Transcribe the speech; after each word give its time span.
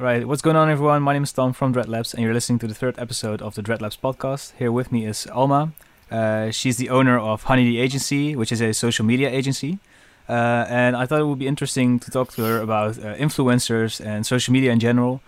Right, 0.00 0.26
what's 0.26 0.40
going 0.40 0.56
on, 0.56 0.70
everyone? 0.70 1.02
My 1.02 1.12
name 1.12 1.24
is 1.24 1.32
Tom 1.32 1.52
from 1.52 1.74
Dreadlabs, 1.74 2.14
and 2.14 2.22
you're 2.22 2.32
listening 2.32 2.58
to 2.60 2.66
the 2.66 2.72
third 2.72 2.98
episode 2.98 3.42
of 3.42 3.54
the 3.54 3.62
Dreadlabs 3.62 4.00
podcast. 4.00 4.54
Here 4.56 4.72
with 4.72 4.90
me 4.90 5.04
is 5.04 5.26
Alma. 5.26 5.72
Uh, 6.10 6.50
she's 6.50 6.78
the 6.78 6.88
owner 6.88 7.18
of 7.18 7.42
Honey 7.42 7.64
the 7.66 7.78
Agency, 7.78 8.34
which 8.34 8.50
is 8.50 8.62
a 8.62 8.72
social 8.72 9.04
media 9.04 9.28
agency. 9.28 9.78
Uh, 10.26 10.64
and 10.70 10.96
I 10.96 11.04
thought 11.04 11.20
it 11.20 11.26
would 11.26 11.38
be 11.38 11.46
interesting 11.46 11.98
to 11.98 12.10
talk 12.10 12.32
to 12.32 12.44
her 12.44 12.62
about 12.62 12.96
uh, 12.96 13.14
influencers 13.16 14.02
and 14.02 14.24
social 14.24 14.54
media 14.54 14.72
in 14.72 14.80
general, 14.80 15.20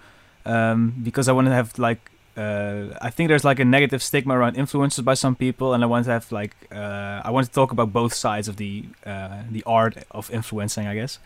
um, 0.46 0.94
because 1.02 1.28
I 1.28 1.32
want 1.32 1.48
to 1.48 1.52
have 1.52 1.78
like 1.78 2.10
uh, 2.34 2.96
I 3.02 3.10
think 3.10 3.28
there's 3.28 3.44
like 3.44 3.60
a 3.60 3.66
negative 3.66 4.02
stigma 4.02 4.38
around 4.38 4.56
influencers 4.56 5.04
by 5.04 5.12
some 5.12 5.36
people, 5.36 5.74
and 5.74 5.84
I 5.84 5.86
want 5.86 6.06
to 6.06 6.12
have 6.12 6.32
like 6.32 6.56
uh, 6.72 7.20
I 7.22 7.30
want 7.30 7.46
to 7.46 7.52
talk 7.52 7.72
about 7.72 7.92
both 7.92 8.14
sides 8.14 8.48
of 8.48 8.56
the 8.56 8.86
uh, 9.04 9.42
the 9.50 9.62
art 9.66 9.98
of 10.12 10.30
influencing, 10.30 10.86
I 10.86 10.94
guess. 10.94 11.18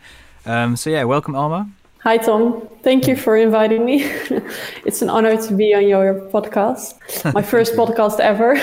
Um, 0.45 0.75
so 0.75 0.89
yeah, 0.89 1.05
welcome 1.05 1.33
Alma. 1.33 1.69
Hi, 2.03 2.17
Tom. 2.17 2.67
Thank 2.83 3.07
you 3.07 3.15
for 3.15 3.35
inviting 3.35 3.83
me. 3.83 4.03
it's 4.85 5.01
an 5.01 5.09
honor 5.09 5.35
to 5.35 5.53
be 5.53 5.73
on 5.73 5.87
your 5.87 6.13
podcast, 6.29 6.93
my 7.33 7.41
first 7.41 7.73
podcast 7.73 8.19
ever. 8.19 8.55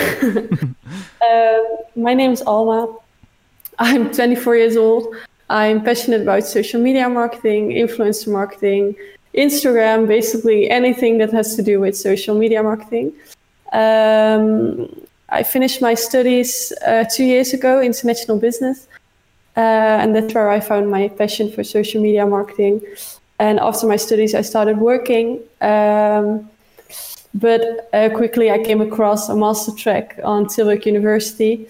uh, 1.21 1.59
my 1.95 2.13
name 2.13 2.31
is 2.31 2.41
Alma. 2.43 2.95
I'm 3.77 4.11
24 4.11 4.55
years 4.55 4.77
old. 4.77 5.13
I'm 5.49 5.83
passionate 5.83 6.21
about 6.21 6.45
social 6.45 6.81
media 6.81 7.09
marketing, 7.09 7.71
influencer 7.71 8.31
marketing, 8.31 8.95
Instagram, 9.35 10.07
basically 10.07 10.69
anything 10.69 11.17
that 11.17 11.31
has 11.33 11.55
to 11.57 11.61
do 11.61 11.81
with 11.81 11.97
social 11.97 12.35
media 12.37 12.63
marketing. 12.63 13.13
Um, 13.73 14.89
I 15.27 15.43
finished 15.43 15.81
my 15.81 15.93
studies 15.93 16.71
uh, 16.87 17.03
two 17.13 17.25
years 17.25 17.53
ago, 17.53 17.81
international 17.81 18.39
business, 18.39 18.87
uh, 19.57 19.59
and 19.59 20.15
that's 20.15 20.33
where 20.33 20.49
I 20.49 20.61
found 20.61 20.89
my 20.89 21.09
passion 21.09 21.51
for 21.51 21.65
social 21.65 22.01
media 22.01 22.25
marketing. 22.25 22.81
And 23.39 23.59
after 23.59 23.87
my 23.87 23.97
studies, 23.97 24.33
I 24.33 24.41
started 24.41 24.77
working. 24.77 25.41
Um, 25.61 26.49
but 27.33 27.89
uh, 27.93 28.09
quickly, 28.09 28.49
I 28.49 28.63
came 28.63 28.79
across 28.79 29.27
a 29.27 29.35
master 29.35 29.73
track 29.73 30.19
on 30.23 30.45
Tilburg 30.45 30.85
University 30.85 31.67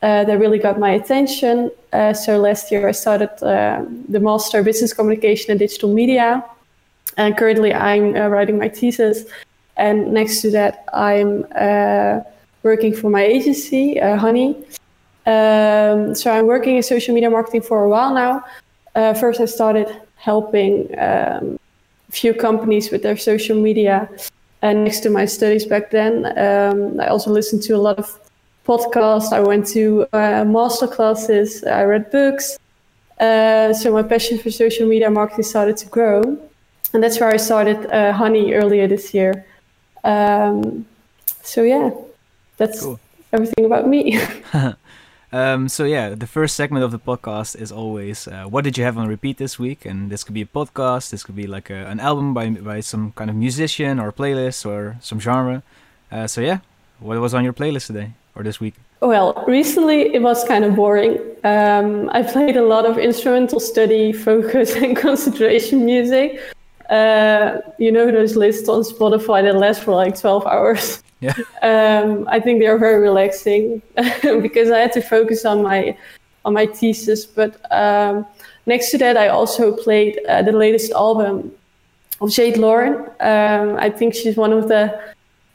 uh, 0.00 0.22
that 0.24 0.38
really 0.38 0.60
got 0.60 0.78
my 0.78 0.90
attention. 0.90 1.72
Uh, 1.92 2.12
so 2.12 2.38
last 2.38 2.70
year, 2.70 2.88
I 2.88 2.92
started 2.92 3.30
uh, 3.42 3.84
the 4.08 4.20
Master 4.20 4.62
Business 4.62 4.92
Communication 4.92 5.50
and 5.50 5.58
Digital 5.58 5.92
Media. 5.92 6.44
And 7.16 7.36
currently, 7.36 7.74
I'm 7.74 8.14
uh, 8.14 8.28
writing 8.28 8.58
my 8.58 8.68
thesis. 8.68 9.24
And 9.76 10.12
next 10.12 10.40
to 10.42 10.52
that, 10.52 10.84
I'm 10.94 11.44
uh, 11.56 12.20
working 12.62 12.94
for 12.94 13.10
my 13.10 13.22
agency, 13.22 13.98
Honey. 13.98 14.56
Um, 15.26 16.14
so 16.14 16.30
I'm 16.30 16.46
working 16.46 16.76
in 16.76 16.82
social 16.82 17.12
media 17.14 17.28
marketing 17.28 17.62
for 17.62 17.84
a 17.84 17.88
while 17.88 18.14
now. 18.14 18.44
first, 19.14 19.40
I 19.40 19.46
started 19.46 19.88
helping 20.18 20.88
um, 20.98 21.58
a 22.08 22.12
few 22.12 22.34
companies 22.34 22.90
with 22.90 23.02
their 23.02 23.16
social 23.16 23.60
media. 23.60 24.08
And 24.60 24.84
next 24.84 25.00
to 25.00 25.10
my 25.10 25.24
studies 25.24 25.64
back 25.64 25.90
then, 25.90 26.26
um, 26.38 27.00
I 27.00 27.06
also 27.06 27.30
listened 27.30 27.62
to 27.62 27.74
a 27.74 27.78
lot 27.78 27.98
of 27.98 28.18
podcasts. 28.66 29.32
I 29.32 29.40
went 29.40 29.66
to 29.68 30.06
uh, 30.12 30.44
master 30.44 30.88
classes. 30.88 31.64
I 31.64 31.84
read 31.84 32.10
books. 32.10 32.58
Uh, 33.20 33.72
so 33.72 33.92
my 33.92 34.02
passion 34.02 34.38
for 34.38 34.50
social 34.50 34.86
media 34.86 35.10
marketing 35.10 35.44
started 35.44 35.76
to 35.76 35.86
grow, 35.86 36.22
and 36.92 37.02
that's 37.02 37.18
where 37.18 37.28
I 37.28 37.36
started 37.36 37.86
uh, 37.86 38.12
Honey 38.12 38.52
earlier 38.52 38.86
this 38.86 39.12
year. 39.12 39.44
Um, 40.04 40.86
so 41.42 41.62
yeah, 41.62 41.90
that's 42.58 42.82
cool. 42.82 43.00
everything 43.32 43.64
about 43.64 43.88
me. 43.88 44.20
Um, 45.30 45.68
so 45.68 45.84
yeah, 45.84 46.14
the 46.14 46.26
first 46.26 46.56
segment 46.56 46.84
of 46.84 46.90
the 46.90 46.98
podcast 46.98 47.60
is 47.60 47.70
always 47.70 48.26
uh, 48.26 48.44
what 48.44 48.64
did 48.64 48.78
you 48.78 48.84
have 48.84 48.96
on 48.96 49.08
repeat 49.08 49.36
this 49.36 49.58
week, 49.58 49.84
and 49.84 50.10
this 50.10 50.24
could 50.24 50.34
be 50.34 50.42
a 50.42 50.46
podcast, 50.46 51.10
this 51.10 51.22
could 51.22 51.36
be 51.36 51.46
like 51.46 51.68
a, 51.68 51.86
an 51.86 52.00
album 52.00 52.32
by 52.32 52.48
by 52.48 52.80
some 52.80 53.12
kind 53.12 53.28
of 53.28 53.36
musician 53.36 54.00
or 54.00 54.10
playlist 54.10 54.64
or 54.64 54.96
some 55.00 55.20
genre. 55.20 55.62
Uh, 56.10 56.26
so 56.26 56.40
yeah, 56.40 56.60
what 56.98 57.18
was 57.18 57.34
on 57.34 57.44
your 57.44 57.52
playlist 57.52 57.88
today 57.88 58.12
or 58.34 58.42
this 58.42 58.58
week? 58.58 58.74
Well, 59.00 59.44
recently 59.46 60.14
it 60.14 60.22
was 60.22 60.44
kind 60.44 60.64
of 60.64 60.74
boring. 60.74 61.18
Um, 61.44 62.10
I 62.12 62.22
played 62.22 62.56
a 62.56 62.64
lot 62.64 62.84
of 62.84 62.98
instrumental 62.98 63.60
study, 63.60 64.12
focus, 64.12 64.74
and 64.82 64.96
concentration 64.96 65.84
music. 65.84 66.40
Uh, 66.88 67.60
you 67.78 67.92
know 67.92 68.10
those 68.10 68.36
lists 68.36 68.68
on 68.68 68.82
Spotify 68.82 69.42
that 69.42 69.56
last 69.56 69.82
for 69.82 69.94
like 69.94 70.18
twelve 70.18 70.46
hours. 70.46 71.02
Yeah. 71.20 71.34
Um, 71.62 72.28
I 72.28 72.38
think 72.38 72.60
they 72.60 72.68
are 72.68 72.78
very 72.78 73.00
relaxing 73.00 73.82
because 74.22 74.70
I 74.70 74.78
had 74.78 74.92
to 74.92 75.00
focus 75.00 75.44
on 75.44 75.64
my 75.64 75.96
on 76.44 76.54
my 76.54 76.66
thesis. 76.66 77.26
But 77.26 77.60
um, 77.72 78.24
next 78.66 78.92
to 78.92 78.98
that, 78.98 79.16
I 79.16 79.26
also 79.26 79.72
played 79.72 80.20
uh, 80.28 80.42
the 80.42 80.52
latest 80.52 80.92
album 80.92 81.50
of 82.20 82.30
Jade 82.30 82.56
Lauren. 82.56 82.94
Um, 83.20 83.76
I 83.78 83.90
think 83.90 84.14
she's 84.14 84.36
one 84.36 84.52
of 84.52 84.68
the 84.68 84.98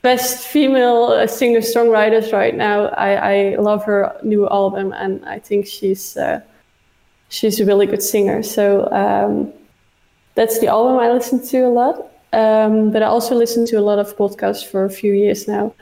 best 0.02 0.46
female 0.48 1.06
uh, 1.06 1.28
singer 1.28 1.62
songwriters 1.62 2.32
right 2.34 2.56
now. 2.56 2.88
I, 2.88 3.12
I, 3.34 3.56
love 3.56 3.86
her 3.86 4.16
new 4.24 4.48
album, 4.50 4.94
and 4.94 5.24
I 5.26 5.40
think 5.40 5.66
she's 5.66 6.18
uh, 6.18 6.42
she's 7.30 7.60
a 7.60 7.66
really 7.66 7.88
good 7.88 8.04
singer. 8.04 8.44
So 8.44 8.92
um, 8.92 9.54
that's 10.36 10.60
the 10.60 10.68
album 10.68 10.98
I 10.98 11.12
listen 11.12 11.46
to 11.48 11.60
a 11.62 11.70
lot. 11.70 12.10
Um, 12.34 12.92
but 12.92 13.04
I 13.04 13.06
also 13.06 13.36
listen 13.36 13.66
to 13.68 13.76
a 13.78 13.82
lot 13.82 14.00
of 14.00 14.18
podcasts 14.18 14.66
for 14.66 14.86
a 14.86 14.90
few 14.90 15.14
years 15.14 15.48
now, 15.48 15.74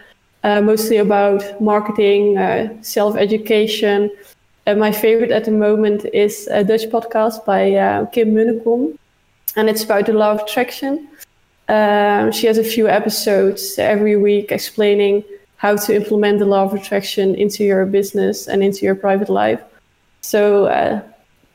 uh, 0.43 0.61
mostly 0.61 0.97
about 0.97 1.61
marketing, 1.61 2.37
uh, 2.37 2.81
self 2.81 3.15
education. 3.15 4.11
Uh, 4.67 4.75
my 4.75 4.91
favorite 4.91 5.31
at 5.31 5.45
the 5.45 5.51
moment 5.51 6.05
is 6.13 6.47
a 6.51 6.63
Dutch 6.63 6.87
podcast 6.89 7.45
by 7.45 7.73
uh, 7.73 8.05
Kim 8.07 8.33
Munnekom, 8.33 8.97
and 9.55 9.69
it's 9.69 9.83
about 9.83 10.07
the 10.07 10.13
law 10.13 10.31
of 10.31 10.41
attraction. 10.41 11.07
Um, 11.69 12.33
she 12.33 12.47
has 12.47 12.57
a 12.57 12.65
few 12.65 12.89
episodes 12.89 13.79
every 13.79 14.17
week 14.17 14.51
explaining 14.51 15.23
how 15.55 15.77
to 15.77 15.95
implement 15.95 16.39
the 16.39 16.45
law 16.45 16.63
of 16.63 16.73
attraction 16.73 17.33
into 17.35 17.63
your 17.63 17.85
business 17.85 18.47
and 18.47 18.61
into 18.61 18.83
your 18.83 18.95
private 18.95 19.29
life. 19.29 19.61
So 20.19 20.65
uh, 20.65 21.01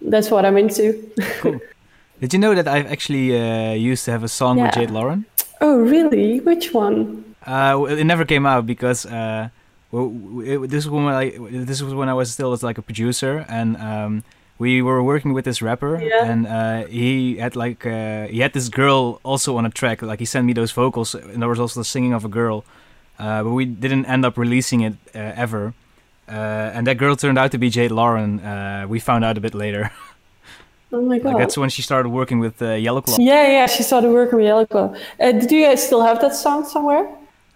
that's 0.00 0.30
what 0.30 0.46
I'm 0.46 0.56
into. 0.56 1.10
Cool. 1.40 1.60
Did 2.20 2.32
you 2.32 2.38
know 2.38 2.54
that 2.54 2.66
I've 2.66 2.90
actually 2.90 3.38
uh, 3.38 3.72
used 3.72 4.06
to 4.06 4.10
have 4.10 4.24
a 4.24 4.28
song 4.28 4.56
yeah. 4.56 4.66
with 4.66 4.74
Jade 4.74 4.90
Lauren? 4.90 5.26
Oh, 5.60 5.76
really? 5.78 6.40
Which 6.40 6.72
one? 6.72 7.34
Uh, 7.46 7.86
it 7.88 8.04
never 8.04 8.24
came 8.24 8.46
out 8.46 8.66
because 8.66 9.04
uh, 9.04 9.50
this 9.92 10.86
was 10.86 10.88
when 10.88 11.14
I 11.14 11.30
this 11.38 11.82
was 11.82 11.94
when 11.94 12.08
I 12.08 12.14
was 12.14 12.32
still 12.32 12.52
as 12.52 12.62
like 12.62 12.78
a 12.78 12.82
producer, 12.82 13.44
and 13.48 13.76
um, 13.76 14.24
we 14.58 14.80
were 14.80 15.02
working 15.02 15.34
with 15.34 15.44
this 15.44 15.60
rapper, 15.60 16.00
yeah. 16.00 16.24
and 16.24 16.46
uh, 16.46 16.86
he 16.86 17.36
had 17.36 17.54
like 17.54 17.84
uh, 17.86 18.26
he 18.28 18.40
had 18.40 18.52
this 18.54 18.68
girl 18.68 19.20
also 19.22 19.56
on 19.58 19.66
a 19.66 19.70
track. 19.70 20.00
Like 20.00 20.18
he 20.18 20.24
sent 20.24 20.46
me 20.46 20.54
those 20.54 20.72
vocals, 20.72 21.14
and 21.14 21.42
there 21.42 21.48
was 21.48 21.60
also 21.60 21.80
the 21.80 21.84
singing 21.84 22.14
of 22.14 22.24
a 22.24 22.28
girl, 22.28 22.64
uh, 23.18 23.42
but 23.44 23.50
we 23.50 23.66
didn't 23.66 24.06
end 24.06 24.24
up 24.24 24.38
releasing 24.38 24.80
it 24.80 24.94
ever. 25.14 25.74
and 26.26 26.86
that 26.86 26.96
girl 26.96 27.14
turned 27.14 27.38
out 27.38 27.52
to 27.52 27.58
be 27.58 27.68
Jade 27.70 27.92
Lauren. 27.92 28.40
we 28.88 28.98
found 29.00 29.22
out 29.24 29.36
a 29.36 29.40
bit 29.40 29.54
later. 29.54 29.92
Oh 30.92 31.02
my 31.02 31.18
god! 31.18 31.34
Like 31.34 31.38
that's 31.38 31.58
when 31.58 31.68
she 31.68 31.82
started 31.82 32.10
working 32.10 32.38
with 32.38 32.62
uh, 32.62 32.66
Yellowclaw. 32.66 33.16
Yeah, 33.18 33.46
yeah, 33.48 33.66
she 33.66 33.82
started 33.82 34.10
working 34.10 34.38
with 34.38 34.46
Yellowclaw. 34.46 34.96
Uh, 35.18 35.32
do 35.32 35.56
you 35.56 35.66
guys 35.66 35.84
still 35.84 36.02
have 36.02 36.20
that 36.20 36.34
song 36.34 36.64
somewhere? 36.64 37.08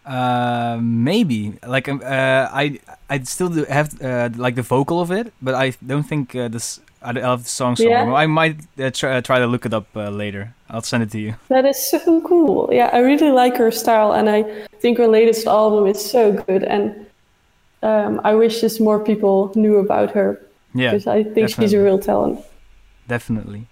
Uh, 0.05 0.79
maybe. 0.83 1.55
Like, 1.67 1.89
um, 1.89 2.03
uh, 2.05 2.49
I 2.53 2.81
I 3.09 3.21
still 3.21 3.49
do 3.49 3.65
have 3.67 4.01
uh, 4.03 4.31
like 4.37 4.57
the 4.57 4.63
vocal 4.63 5.01
of 5.01 5.13
it, 5.13 5.33
but 5.41 5.55
I 5.55 5.73
don't 5.87 6.03
think 6.03 6.35
uh, 6.35 6.49
this. 6.49 6.81
I 7.03 7.19
have 7.19 7.45
the 7.45 7.49
song 7.49 7.77
somewhere. 7.77 8.05
Yeah. 8.05 8.13
I 8.13 8.27
might 8.27 8.57
uh, 8.79 8.91
try, 8.91 9.17
uh, 9.17 9.21
try 9.23 9.39
to 9.39 9.47
look 9.47 9.65
it 9.65 9.73
up 9.73 9.87
uh, 9.97 10.11
later. 10.11 10.53
I'll 10.69 10.83
send 10.83 11.03
it 11.03 11.11
to 11.12 11.19
you. 11.19 11.35
That 11.49 11.65
is 11.65 11.79
so 11.91 12.21
cool. 12.23 12.69
Yeah, 12.73 12.91
I 12.93 12.99
really 12.99 13.31
like 13.31 13.57
her 13.57 13.71
style, 13.71 14.12
and 14.12 14.29
I 14.29 14.43
think 14.81 14.99
her 14.99 15.07
latest 15.07 15.47
album 15.47 15.87
is 15.87 15.99
so 16.11 16.33
good. 16.33 16.65
And 16.65 17.07
um, 17.83 18.21
I 18.25 18.35
wish 18.35 18.61
just 18.61 18.81
more 18.81 18.99
people 18.99 19.53
knew 19.55 19.79
about 19.79 20.11
her. 20.11 20.41
Yeah, 20.75 20.91
because 20.91 21.07
I 21.07 21.23
think 21.23 21.49
definitely. 21.49 21.65
she's 21.65 21.73
a 21.75 21.83
real 21.83 21.99
talent 21.99 22.45
definitely. 23.10 23.66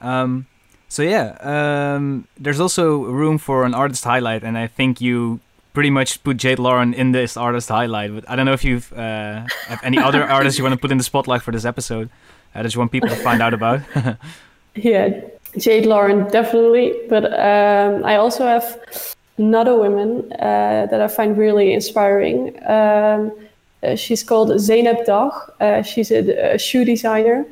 Um, 0.00 0.46
so 0.88 1.02
yeah, 1.02 1.26
um, 1.40 2.28
there's 2.38 2.60
also 2.60 2.84
room 3.22 3.38
for 3.38 3.64
an 3.64 3.74
artist 3.74 4.04
highlight, 4.04 4.42
and 4.44 4.56
I 4.64 4.66
think 4.78 5.00
you 5.00 5.40
pretty 5.72 5.90
much 5.90 6.22
put 6.22 6.36
Jade 6.36 6.58
Lauren 6.58 6.94
in 6.94 7.12
this 7.12 7.36
artist 7.36 7.68
highlight. 7.68 8.10
But 8.14 8.24
I 8.30 8.36
don't 8.36 8.46
know 8.46 8.52
if 8.60 8.64
you've 8.64 8.92
uh, 8.92 9.46
have 9.70 9.80
any 9.82 9.98
other 9.98 10.22
artists 10.38 10.58
you 10.58 10.64
want 10.64 10.74
to 10.74 10.82
put 10.84 10.92
in 10.92 10.98
the 10.98 11.08
spotlight 11.12 11.42
for 11.42 11.52
this 11.52 11.64
episode. 11.64 12.08
I 12.54 12.62
just 12.62 12.76
want 12.76 12.92
people 12.92 13.08
to 13.08 13.16
find 13.28 13.40
out 13.42 13.54
about. 13.54 13.80
yeah, 14.74 15.08
Jade 15.58 15.86
Lauren 15.86 16.28
definitely, 16.30 16.88
but 17.08 17.24
um, 17.24 18.04
I 18.04 18.16
also 18.16 18.44
have 18.46 18.66
another 19.38 19.74
woman 19.76 20.32
uh, 20.32 20.86
that 20.90 21.00
I 21.00 21.08
find 21.08 21.36
really 21.36 21.72
inspiring. 21.72 22.38
Um, 22.78 23.32
uh, 23.82 23.96
she's 23.96 24.22
called 24.22 24.50
Zeynep 24.50 25.04
Dag. 25.04 25.32
Uh, 25.60 25.82
she's 25.82 26.10
a, 26.10 26.54
a 26.54 26.58
shoe 26.58 26.84
designer. 26.84 27.44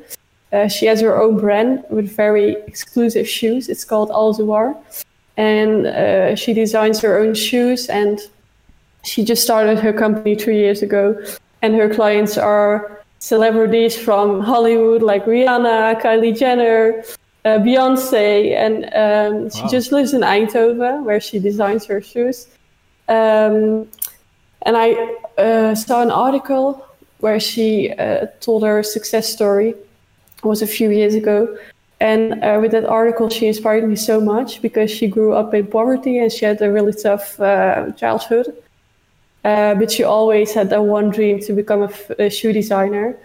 Uh, 0.55 0.67
she 0.69 0.85
has 0.85 1.01
her 1.01 1.21
own 1.21 1.37
brand 1.37 1.83
with 1.89 2.07
very 2.15 2.55
exclusive 2.65 3.27
shoes. 3.27 3.67
It's 3.67 3.83
called 3.83 4.09
Alzuar. 4.09 4.75
And 5.35 5.85
uh, 5.85 6.35
she 6.35 6.53
designs 6.53 7.01
her 7.01 7.19
own 7.19 7.33
shoes. 7.35 7.87
And 7.89 8.19
she 9.03 9.25
just 9.25 9.43
started 9.43 9.79
her 9.79 9.91
company 9.91 10.35
two 10.35 10.53
years 10.53 10.81
ago. 10.81 11.03
And 11.61 11.75
her 11.75 11.93
clients 11.93 12.37
are 12.37 13.01
celebrities 13.19 13.97
from 13.97 14.39
Hollywood 14.39 15.01
like 15.01 15.25
Rihanna, 15.25 16.01
Kylie 16.01 16.37
Jenner, 16.37 17.03
uh, 17.43 17.59
Beyonce, 17.65 18.55
and 18.55 18.75
um, 19.03 19.49
she 19.49 19.61
Wow. 19.61 19.69
just 19.75 19.91
lives 19.91 20.13
in 20.13 20.21
Eindhoven, 20.21 21.03
where 21.03 21.19
she 21.19 21.39
designs 21.39 21.85
her 21.85 22.01
shoes. 22.01 22.47
Um, 23.07 23.87
and 24.61 24.75
I 24.85 24.87
uh, 25.37 25.75
saw 25.75 26.01
an 26.01 26.11
article 26.11 26.85
where 27.19 27.39
she 27.39 27.91
uh, 27.91 28.27
told 28.39 28.63
her 28.63 28.83
success 28.83 29.31
story. 29.31 29.75
Was 30.45 30.61
a 30.61 30.67
few 30.67 30.91
years 30.91 31.15
ago. 31.15 31.57
And 31.99 32.43
uh, 32.43 32.59
with 32.61 32.71
that 32.71 32.85
article, 32.85 33.29
she 33.29 33.47
inspired 33.47 33.87
me 33.87 33.95
so 33.95 34.21
much 34.21 34.61
because 34.61 34.91
she 34.91 35.07
grew 35.07 35.33
up 35.33 35.53
in 35.53 35.65
poverty 35.65 36.19
and 36.19 36.31
she 36.31 36.45
had 36.45 36.61
a 36.61 36.71
really 36.71 36.93
tough 36.93 37.39
uh, 37.39 37.91
childhood. 37.93 38.53
Uh, 39.43 39.73
but 39.75 39.91
she 39.91 40.03
always 40.03 40.53
had 40.53 40.69
that 40.69 40.83
one 40.83 41.09
dream 41.09 41.39
to 41.39 41.53
become 41.53 41.81
a, 41.81 41.85
f- 41.85 42.11
a 42.19 42.29
shoe 42.29 42.53
designer. 42.53 43.17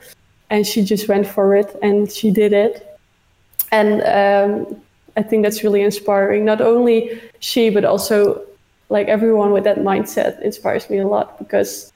And 0.48 0.66
she 0.66 0.82
just 0.82 1.08
went 1.08 1.26
for 1.26 1.54
it 1.54 1.76
and 1.82 2.10
she 2.10 2.30
did 2.30 2.52
it. 2.52 2.98
And 3.70 4.02
um, 4.02 4.80
I 5.16 5.22
think 5.22 5.42
that's 5.42 5.62
really 5.62 5.82
inspiring. 5.82 6.44
Not 6.44 6.60
only 6.60 7.20
she, 7.40 7.70
but 7.70 7.84
also 7.84 8.46
like 8.88 9.08
everyone 9.08 9.52
with 9.52 9.64
that 9.64 9.78
mindset 9.78 10.40
inspires 10.42 10.88
me 10.88 10.98
a 10.98 11.06
lot 11.06 11.38
because 11.38 11.89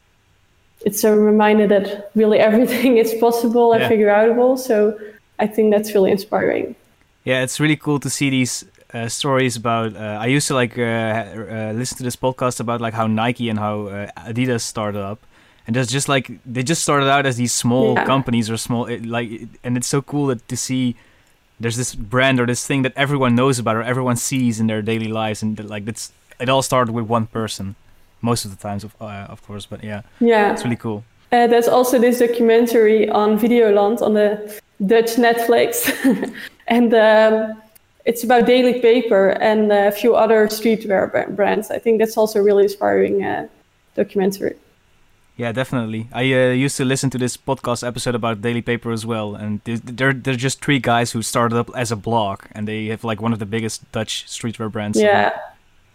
it's 0.85 1.03
a 1.05 1.13
reminder 1.17 1.67
that 1.69 2.11
really 2.15 2.39
everything 2.39 2.97
is 3.05 3.15
possible 3.15 3.73
and 3.73 3.81
Yeah. 3.83 3.89
figure 3.89 4.09
outable. 4.09 4.59
So 4.59 4.99
I 5.39 5.47
think 5.47 5.73
that's 5.75 5.95
really 5.95 6.11
inspiring. 6.11 6.75
Yeah, 7.25 7.43
it's 7.43 7.59
really 7.59 7.77
cool 7.77 7.99
to 8.01 8.11
see 8.11 8.31
these 8.31 8.65
uh, 8.93 9.09
stories 9.09 9.57
about. 9.57 9.97
Uh, 9.97 10.19
I 10.21 10.27
used 10.37 10.47
to 10.49 10.55
like 10.55 10.79
uh, 10.79 10.83
uh, 10.83 11.73
listen 11.75 11.97
to 11.99 12.05
this 12.05 12.17
podcast 12.17 12.61
about 12.61 12.81
like 12.81 12.95
how 12.95 13.07
Nike 13.07 13.49
and 13.49 13.59
how 13.59 13.87
uh, 13.89 14.07
Adidas 14.31 14.61
started 14.61 15.01
up, 15.03 15.19
and 15.67 15.75
there's 15.75 15.89
just 15.89 16.09
like 16.09 16.31
they 16.55 16.63
just 16.63 16.83
started 16.83 17.09
out 17.09 17.25
as 17.27 17.37
these 17.37 17.53
small 17.53 17.95
Yeah. 17.97 18.05
companies 18.05 18.51
or 18.51 18.57
small 18.59 18.85
it, 18.87 19.05
like, 19.07 19.29
and 19.65 19.77
it's 19.77 19.89
so 19.89 20.03
cool 20.03 20.27
that, 20.29 20.47
to 20.49 20.57
see 20.57 20.95
there's 21.59 21.77
this 21.77 21.95
brand 21.95 22.39
or 22.41 22.47
this 22.47 22.67
thing 22.67 22.83
that 22.83 22.93
everyone 22.97 23.35
knows 23.35 23.59
about 23.59 23.77
or 23.77 23.83
everyone 23.83 24.17
sees 24.17 24.61
in 24.61 24.67
their 24.67 24.83
daily 24.83 25.09
lives, 25.09 25.43
and 25.43 25.57
that, 25.57 25.67
like 25.67 25.89
it's 25.89 26.13
it 26.39 26.49
all 26.49 26.63
started 26.63 26.93
with 26.93 27.07
one 27.11 27.27
person, 27.27 27.75
most 28.25 28.45
of 28.47 28.51
the 28.51 28.61
times, 28.69 28.85
of 28.85 28.93
uh, 29.01 29.33
of 29.35 29.39
course. 29.47 29.67
But 29.67 29.81
yeah, 29.85 30.03
Yeah. 30.21 30.53
it's 30.53 30.65
really 30.65 30.77
cool. 30.87 31.03
Uh, 31.33 31.47
there's 31.49 31.69
also 31.69 31.99
this 31.99 32.19
documentary 32.19 33.09
on 33.11 33.39
Videoland 33.39 34.01
on 34.03 34.15
the 34.15 34.29
Dutch 34.87 35.17
Netflix, 35.17 35.73
and 36.77 36.95
um, 36.95 37.63
it's 38.05 38.25
about 38.25 38.47
Daily 38.47 38.81
Paper 38.81 39.31
and 39.41 39.73
a 39.73 39.91
few 39.91 40.15
other 40.15 40.49
streetwear 40.49 41.11
brands. 41.37 41.71
I 41.71 41.79
think 41.79 41.99
that's 42.01 42.17
also 42.17 42.39
a 42.39 42.43
really 42.43 42.63
inspiring 42.65 43.25
uh, 43.25 43.47
documentary. 43.97 44.55
Yeah, 45.37 45.51
definitely. 45.53 46.07
I 46.13 46.23
uh, 46.33 46.65
used 46.65 46.77
to 46.77 46.85
listen 46.85 47.11
to 47.11 47.19
this 47.19 47.37
podcast 47.37 47.83
episode 47.87 48.15
about 48.15 48.41
Daily 48.41 48.63
Paper 48.63 48.93
as 48.93 49.05
well, 49.05 49.35
and 49.35 49.65
th- 49.65 49.81
they're 49.83 50.13
they're 50.15 50.37
just 50.49 50.65
three 50.65 50.79
guys 50.79 51.11
who 51.15 51.23
started 51.23 51.59
up 51.59 51.71
as 51.75 51.91
a 51.91 51.97
blog, 51.97 52.39
and 52.55 52.69
they 52.69 52.87
have 52.93 53.03
like 53.11 53.21
one 53.23 53.33
of 53.33 53.39
the 53.41 53.47
biggest 53.47 53.83
Dutch 53.93 54.25
streetwear 54.29 54.71
brands. 54.71 54.97
Yeah, 55.01 55.33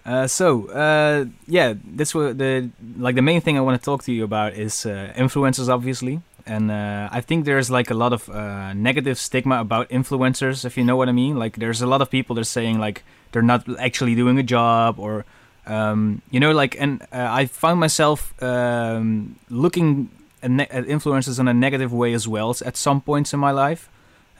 Uh, 0.05 0.27
so 0.27 0.67
uh, 0.69 1.25
yeah, 1.47 1.73
this 1.83 2.15
was 2.15 2.35
the 2.37 2.69
like 2.97 3.15
the 3.15 3.21
main 3.21 3.41
thing 3.41 3.57
I 3.57 3.61
want 3.61 3.79
to 3.79 3.83
talk 3.83 4.03
to 4.03 4.11
you 4.11 4.23
about 4.23 4.53
is 4.53 4.85
uh, 4.85 5.13
influencers, 5.15 5.69
obviously, 5.69 6.21
and 6.45 6.71
uh, 6.71 7.09
I 7.11 7.21
think 7.21 7.45
there's 7.45 7.69
like 7.69 7.91
a 7.91 7.93
lot 7.93 8.13
of 8.13 8.29
uh, 8.29 8.73
negative 8.73 9.17
stigma 9.19 9.59
about 9.59 9.89
influencers, 9.89 10.65
if 10.65 10.77
you 10.77 10.83
know 10.83 10.95
what 10.95 11.09
I 11.09 11.11
mean. 11.11 11.37
Like 11.37 11.57
there's 11.57 11.81
a 11.81 11.87
lot 11.87 12.01
of 12.01 12.09
people 12.09 12.35
that 12.35 12.41
are 12.41 12.45
saying 12.45 12.79
like 12.79 13.03
they're 13.31 13.41
not 13.41 13.67
actually 13.79 14.15
doing 14.15 14.39
a 14.39 14.43
job 14.43 14.99
or 14.99 15.25
um, 15.67 16.21
you 16.31 16.39
know 16.39 16.51
like 16.51 16.79
and 16.79 17.05
I 17.11 17.45
found 17.45 17.79
myself 17.79 18.33
um, 18.41 19.35
looking 19.49 20.09
at, 20.41 20.51
ne- 20.51 20.67
at 20.67 20.85
influencers 20.85 21.39
in 21.39 21.47
a 21.47 21.53
negative 21.53 21.93
way 21.93 22.13
as 22.13 22.27
well 22.27 22.55
at 22.65 22.77
some 22.77 23.01
points 23.01 23.33
in 23.33 23.39
my 23.39 23.51
life. 23.51 23.89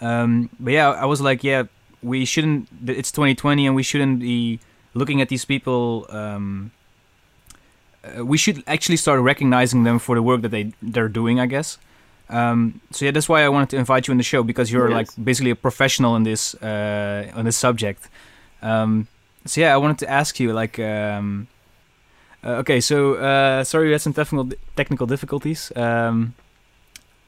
Um, 0.01 0.49
but 0.59 0.73
yeah, 0.73 0.91
I 0.91 1.05
was 1.05 1.21
like, 1.21 1.43
yeah, 1.43 1.63
we 2.01 2.25
shouldn't. 2.25 2.69
It's 2.87 3.11
2020, 3.11 3.67
and 3.67 3.75
we 3.75 3.83
shouldn't 3.83 4.19
be 4.19 4.59
looking 4.99 5.21
at 5.21 5.29
these 5.29 5.45
people. 5.45 6.05
Um, 6.09 6.71
uh, 8.03 8.25
we 8.25 8.37
should 8.37 8.63
actually 8.67 8.97
start 8.97 9.19
recognizing 9.21 9.83
them 9.83 9.99
for 9.99 10.15
the 10.15 10.21
work 10.21 10.41
that 10.41 10.51
they 10.51 10.71
they're 10.93 11.09
doing. 11.21 11.39
I 11.39 11.47
guess. 11.47 11.77
Um, 12.29 12.81
so 12.91 13.05
yeah, 13.05 13.11
that's 13.11 13.27
why 13.27 13.41
I 13.43 13.49
wanted 13.49 13.69
to 13.69 13.77
invite 13.77 14.07
you 14.07 14.11
in 14.11 14.17
the 14.17 14.23
show 14.33 14.43
because 14.43 14.71
you're 14.71 14.89
Yes. 14.89 14.95
like 14.99 15.09
basically 15.25 15.51
a 15.51 15.55
professional 15.55 16.15
in 16.15 16.23
this 16.23 16.53
uh, 16.61 17.31
on 17.35 17.43
this 17.45 17.57
subject. 17.57 18.07
Um, 18.61 19.07
so 19.45 19.61
yeah, 19.61 19.73
I 19.73 19.77
wanted 19.77 19.97
to 19.99 20.09
ask 20.09 20.39
you 20.39 20.53
like. 20.53 20.77
Um, 20.79 21.47
uh, 22.43 22.61
okay, 22.61 22.79
so 22.79 23.15
uh, 23.15 23.63
sorry 23.63 23.87
we 23.87 23.91
had 23.91 24.01
some 24.01 24.13
technical 24.13 24.47
technical 24.75 25.07
difficulties. 25.07 25.71
Um, 25.75 26.33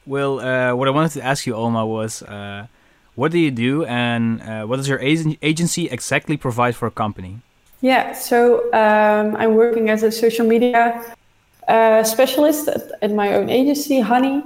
well, 0.06 0.40
uh, 0.40 0.74
what 0.74 0.88
I 0.88 0.90
wanted 0.90 1.12
to 1.12 1.22
ask 1.22 1.46
you, 1.46 1.54
Alma, 1.54 1.84
was 1.84 2.22
uh, 2.22 2.66
what 3.14 3.30
do 3.32 3.38
you 3.38 3.50
do 3.50 3.84
and 3.84 4.40
uh, 4.42 4.64
what 4.64 4.76
does 4.76 4.88
your 4.88 4.98
agency 5.42 5.88
exactly 5.90 6.36
provide 6.36 6.74
for 6.74 6.86
a 6.86 6.90
company? 6.90 7.40
Yeah. 7.82 8.12
So 8.12 8.72
um, 8.72 9.36
I'm 9.36 9.54
working 9.54 9.90
as 9.90 10.02
a 10.02 10.10
social 10.10 10.46
media 10.46 11.04
uh, 11.68 12.02
specialist 12.04 12.68
at, 12.68 12.92
at 13.02 13.12
my 13.12 13.34
own 13.34 13.50
agency, 13.50 14.00
Honey, 14.00 14.42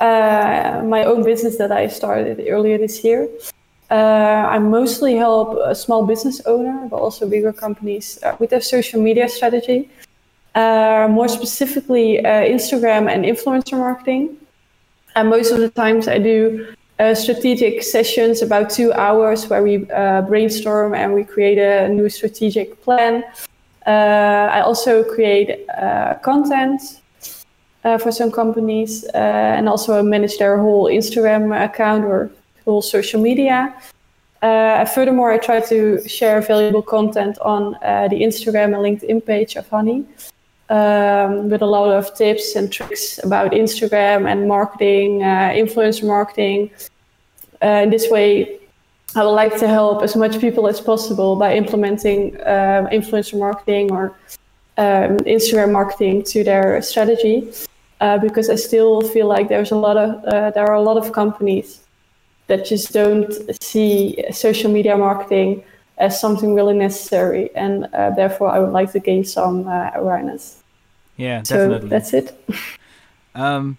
uh, 0.00 0.82
my 0.84 1.04
own 1.04 1.22
business 1.22 1.56
that 1.58 1.72
I 1.72 1.86
started 1.86 2.44
earlier 2.46 2.76
this 2.76 3.02
year. 3.02 3.28
Uh, 3.90 4.46
I 4.54 4.58
mostly 4.58 5.16
help 5.16 5.58
a 5.64 5.74
small 5.74 6.04
business 6.06 6.40
owner, 6.46 6.86
but 6.90 6.96
also 6.98 7.28
bigger 7.28 7.52
companies 7.52 8.22
uh, 8.22 8.36
with 8.38 8.50
their 8.50 8.60
social 8.60 9.00
media 9.00 9.28
strategy. 9.28 9.88
Uh, 10.54 11.08
more 11.10 11.28
specifically, 11.28 12.24
uh, 12.24 12.42
Instagram 12.42 13.08
and 13.10 13.24
influencer 13.24 13.78
marketing. 13.78 14.36
And 15.14 15.28
most 15.28 15.50
of 15.52 15.58
the 15.58 15.70
times, 15.70 16.08
I 16.08 16.18
do 16.18 16.74
uh, 17.00 17.14
strategic 17.14 17.82
sessions, 17.82 18.42
about 18.42 18.68
two 18.68 18.92
hours, 18.92 19.48
where 19.48 19.62
we 19.62 19.90
uh, 19.90 20.20
brainstorm 20.22 20.94
and 20.94 21.14
we 21.14 21.24
create 21.24 21.58
a 21.58 21.88
new 21.88 22.08
strategic 22.08 22.82
plan. 22.82 23.24
Uh, 23.86 24.50
I 24.52 24.60
also 24.60 25.02
create 25.02 25.66
uh, 25.70 26.14
content 26.22 27.00
uh, 27.84 27.96
for 27.96 28.12
some 28.12 28.30
companies 28.30 29.04
uh, 29.14 29.56
and 29.56 29.68
also 29.68 30.02
manage 30.02 30.36
their 30.36 30.58
whole 30.58 30.84
Instagram 30.84 31.42
account 31.64 32.04
or 32.04 32.30
whole 32.66 32.82
social 32.82 33.20
media. 33.20 33.74
Furthermore, 34.42 35.32
I 35.32 35.38
try 35.38 35.60
to 35.60 36.06
share 36.06 36.40
valuable 36.42 36.82
content 36.82 37.38
on 37.40 37.72
the 38.10 38.18
Instagram 38.20 38.74
and 38.74 38.82
LinkedIn 38.84 39.24
page 39.24 39.56
of 39.56 39.68
Honey 39.70 40.04
um, 40.70 41.50
with 41.50 41.62
a 41.62 41.66
lot 41.66 41.92
of 41.92 42.14
tips 42.14 42.54
and 42.54 42.72
tricks 42.72 43.18
about 43.22 43.52
Instagram 43.52 44.30
and 44.30 44.48
marketing, 44.48 45.22
uh, 45.22 45.50
influencer 45.52 46.06
marketing. 46.06 46.70
Uh, 47.62 47.82
in 47.84 47.90
this 47.90 48.10
way, 48.10 48.58
I 49.14 49.24
would 49.24 49.30
like 49.30 49.58
to 49.58 49.68
help 49.68 50.02
as 50.02 50.14
much 50.14 50.40
people 50.40 50.68
as 50.68 50.80
possible 50.80 51.36
by 51.36 51.54
implementing 51.54 52.40
uh, 52.40 52.88
influencer 52.92 53.38
marketing 53.38 53.90
or 53.90 54.16
um, 54.78 55.18
Instagram 55.26 55.72
marketing 55.72 56.22
to 56.24 56.44
their 56.44 56.80
strategy. 56.82 57.50
Uh, 58.00 58.16
because 58.16 58.48
I 58.48 58.54
still 58.54 59.02
feel 59.02 59.26
like 59.26 59.48
there's 59.48 59.72
a 59.72 59.76
lot 59.76 59.98
of 59.98 60.24
uh, 60.24 60.50
there 60.52 60.64
are 60.64 60.74
a 60.74 60.80
lot 60.80 60.96
of 60.96 61.12
companies 61.12 61.80
that 62.46 62.64
just 62.64 62.92
don't 62.92 63.30
see 63.62 64.24
social 64.32 64.70
media 64.70 64.96
marketing 64.96 65.62
as 65.98 66.18
something 66.18 66.54
really 66.54 66.72
necessary, 66.72 67.54
and 67.54 67.86
uh, 67.92 68.10
therefore 68.10 68.48
I 68.48 68.58
would 68.58 68.72
like 68.72 68.90
to 68.92 69.00
gain 69.00 69.22
some 69.22 69.68
uh, 69.68 69.90
awareness. 69.94 70.62
Yeah, 71.18 71.42
So 71.42 71.78
that's 71.78 72.14
it. 72.14 72.32
Um, 73.32 73.78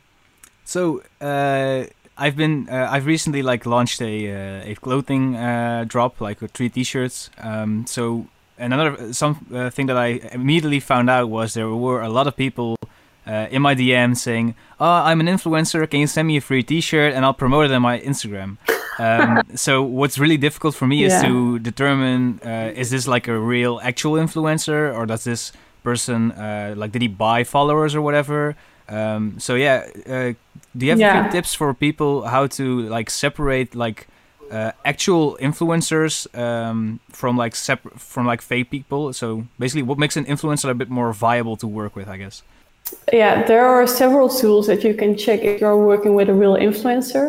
so 0.63 1.03
uh, 1.19 1.83
I've 2.21 2.35
been 2.35 2.69
uh, 2.69 2.87
I've 2.91 3.07
recently 3.07 3.41
like 3.41 3.65
launched 3.65 3.99
a 4.01 4.13
uh, 4.31 4.71
a 4.71 4.75
clothing 4.75 5.35
uh, 5.35 5.85
drop 5.87 6.21
like 6.21 6.39
with 6.39 6.51
three 6.51 6.69
T-shirts. 6.69 7.31
Um, 7.39 7.85
so 7.87 8.27
another 8.59 9.11
some 9.11 9.33
uh, 9.51 9.71
thing 9.71 9.87
that 9.87 9.97
I 9.97 10.07
immediately 10.31 10.79
found 10.79 11.09
out 11.09 11.29
was 11.29 11.55
there 11.55 11.67
were 11.67 12.01
a 12.01 12.09
lot 12.09 12.27
of 12.27 12.35
people. 12.35 12.75
Uh, 13.23 13.47
in 13.51 13.61
my 13.61 13.75
DM 13.75 14.17
saying, 14.17 14.55
"Oh, 14.79 15.03
I'm 15.09 15.19
an 15.19 15.27
influencer. 15.27 15.87
Can 15.87 15.99
you 15.99 16.07
send 16.07 16.27
me 16.27 16.37
a 16.37 16.41
free 16.41 16.63
T-shirt 16.63 17.13
and 17.13 17.23
I'll 17.23 17.35
promote 17.35 17.65
it 17.65 17.71
on 17.71 17.81
my 17.83 17.99
Instagram?" 17.99 18.57
Um, 18.97 19.43
so 19.55 19.83
what's 19.83 20.17
really 20.17 20.37
difficult 20.37 20.73
for 20.73 20.87
me 20.87 21.03
is 21.03 21.21
to 21.21 21.59
determine: 21.59 22.39
uh, 22.43 22.71
is 22.81 22.89
this 22.89 23.07
like 23.07 23.27
a 23.27 23.37
real, 23.37 23.79
actual 23.83 24.13
influencer, 24.13 24.91
or 24.97 25.05
does 25.05 25.23
this 25.23 25.53
person 25.83 26.31
uh, 26.31 26.73
like 26.75 26.91
did 26.91 27.03
he 27.03 27.07
buy 27.07 27.43
followers 27.43 27.93
or 27.93 28.01
whatever? 28.01 28.55
Um, 28.89 29.39
so 29.39 29.53
yeah, 29.53 29.87
uh, 30.07 30.33
do 30.75 30.85
you 30.85 30.91
have 30.91 30.99
Yeah. 30.99 31.23
any 31.23 31.31
tips 31.31 31.53
for 31.53 31.73
people 31.73 32.23
how 32.27 32.47
to 32.47 32.81
like 32.89 33.09
separate 33.09 33.75
like 33.75 34.07
uh, 34.51 34.71
actual 34.83 35.37
influencers 35.39 36.27
um, 36.37 36.99
from 37.09 37.37
like 37.37 37.55
separ- 37.55 37.91
from 37.97 38.25
like 38.27 38.41
fake 38.41 38.69
people? 38.69 39.13
So 39.13 39.45
basically, 39.59 39.83
what 39.83 39.97
makes 39.97 40.17
an 40.17 40.25
influencer 40.25 40.69
a 40.69 40.73
bit 40.73 40.89
more 40.89 41.13
viable 41.13 41.57
to 41.57 41.67
work 41.67 41.95
with? 41.95 42.07
I 42.07 42.17
guess. 42.17 42.43
Yeah, 43.13 43.43
there 43.43 43.65
are 43.65 43.87
several 43.87 44.27
tools 44.27 44.67
that 44.67 44.83
you 44.83 44.93
can 44.93 45.15
check 45.15 45.41
if 45.41 45.61
you're 45.61 45.77
working 45.77 46.15
with 46.15 46.29
a 46.29 46.33
real 46.33 46.55
influencer. 46.55 47.27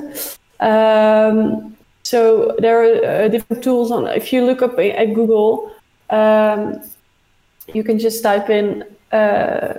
Um, 0.60 1.76
so 2.04 2.56
there 2.58 2.82
are 2.82 3.24
uh, 3.24 3.28
different 3.28 3.62
tools 3.62 3.90
on. 3.90 4.06
If 4.06 4.32
you 4.32 4.44
look 4.44 4.62
up 4.62 4.78
at 4.78 5.14
Google, 5.14 5.70
um, 6.10 6.80
you 7.72 7.84
can 7.84 7.98
just 7.98 8.22
type 8.22 8.50
in 8.50 8.84
uh, 9.12 9.74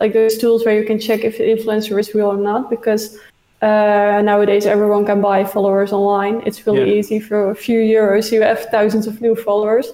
like 0.00 0.12
those 0.12 0.38
tools 0.38 0.64
where 0.64 0.76
you 0.80 0.86
can 0.86 0.98
check 0.98 1.20
if 1.24 1.38
the 1.38 1.44
influencer 1.44 1.98
is 2.00 2.14
real 2.14 2.30
or 2.32 2.36
not. 2.36 2.70
Because 2.70 3.18
Uh, 3.62 4.22
nowadays, 4.24 4.64
everyone 4.64 5.04
can 5.04 5.20
buy 5.20 5.44
followers 5.44 5.92
online. 5.92 6.40
It's 6.46 6.66
really 6.66 6.88
Yeah. 6.88 6.98
easy 6.98 7.20
for 7.20 7.50
a 7.50 7.54
few 7.54 7.80
euros. 7.98 8.32
You 8.32 8.40
have 8.42 8.60
thousands 8.76 9.06
of 9.06 9.20
new 9.20 9.34
followers, 9.36 9.86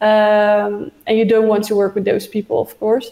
um, 0.00 0.90
and 1.06 1.14
you 1.18 1.24
don't 1.24 1.46
want 1.46 1.62
to 1.68 1.76
work 1.76 1.94
with 1.94 2.04
those 2.04 2.26
people, 2.26 2.56
of 2.66 2.70
course. 2.80 3.08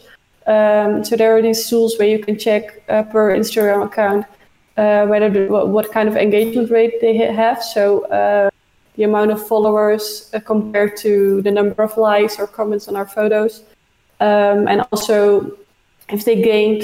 Um, 0.54 1.04
so 1.04 1.14
there 1.14 1.30
are 1.36 1.42
these 1.48 1.68
tools 1.70 1.96
where 1.98 2.08
you 2.14 2.18
can 2.26 2.36
check 2.36 2.64
uh, 2.88 3.04
per 3.12 3.24
Instagram 3.40 3.80
account 3.84 4.26
uh, 4.76 5.06
whether 5.06 5.30
the, 5.30 5.46
what, 5.54 5.68
what 5.68 5.86
kind 5.92 6.08
of 6.08 6.16
engagement 6.16 6.70
rate 6.70 6.94
they 7.00 7.16
ha- 7.16 7.32
have. 7.32 7.62
So 7.62 7.82
uh, 8.20 8.50
the 8.96 9.04
amount 9.04 9.30
of 9.30 9.38
followers 9.46 10.02
uh, 10.34 10.40
compared 10.40 10.96
to 11.06 11.40
the 11.42 11.52
number 11.58 11.82
of 11.88 11.96
likes 11.96 12.34
or 12.40 12.46
comments 12.48 12.88
on 12.88 12.96
our 12.96 13.06
photos, 13.06 13.62
um, 14.18 14.66
and 14.70 14.78
also 14.90 15.52
if 16.10 16.24
they 16.24 16.40
gained 16.42 16.82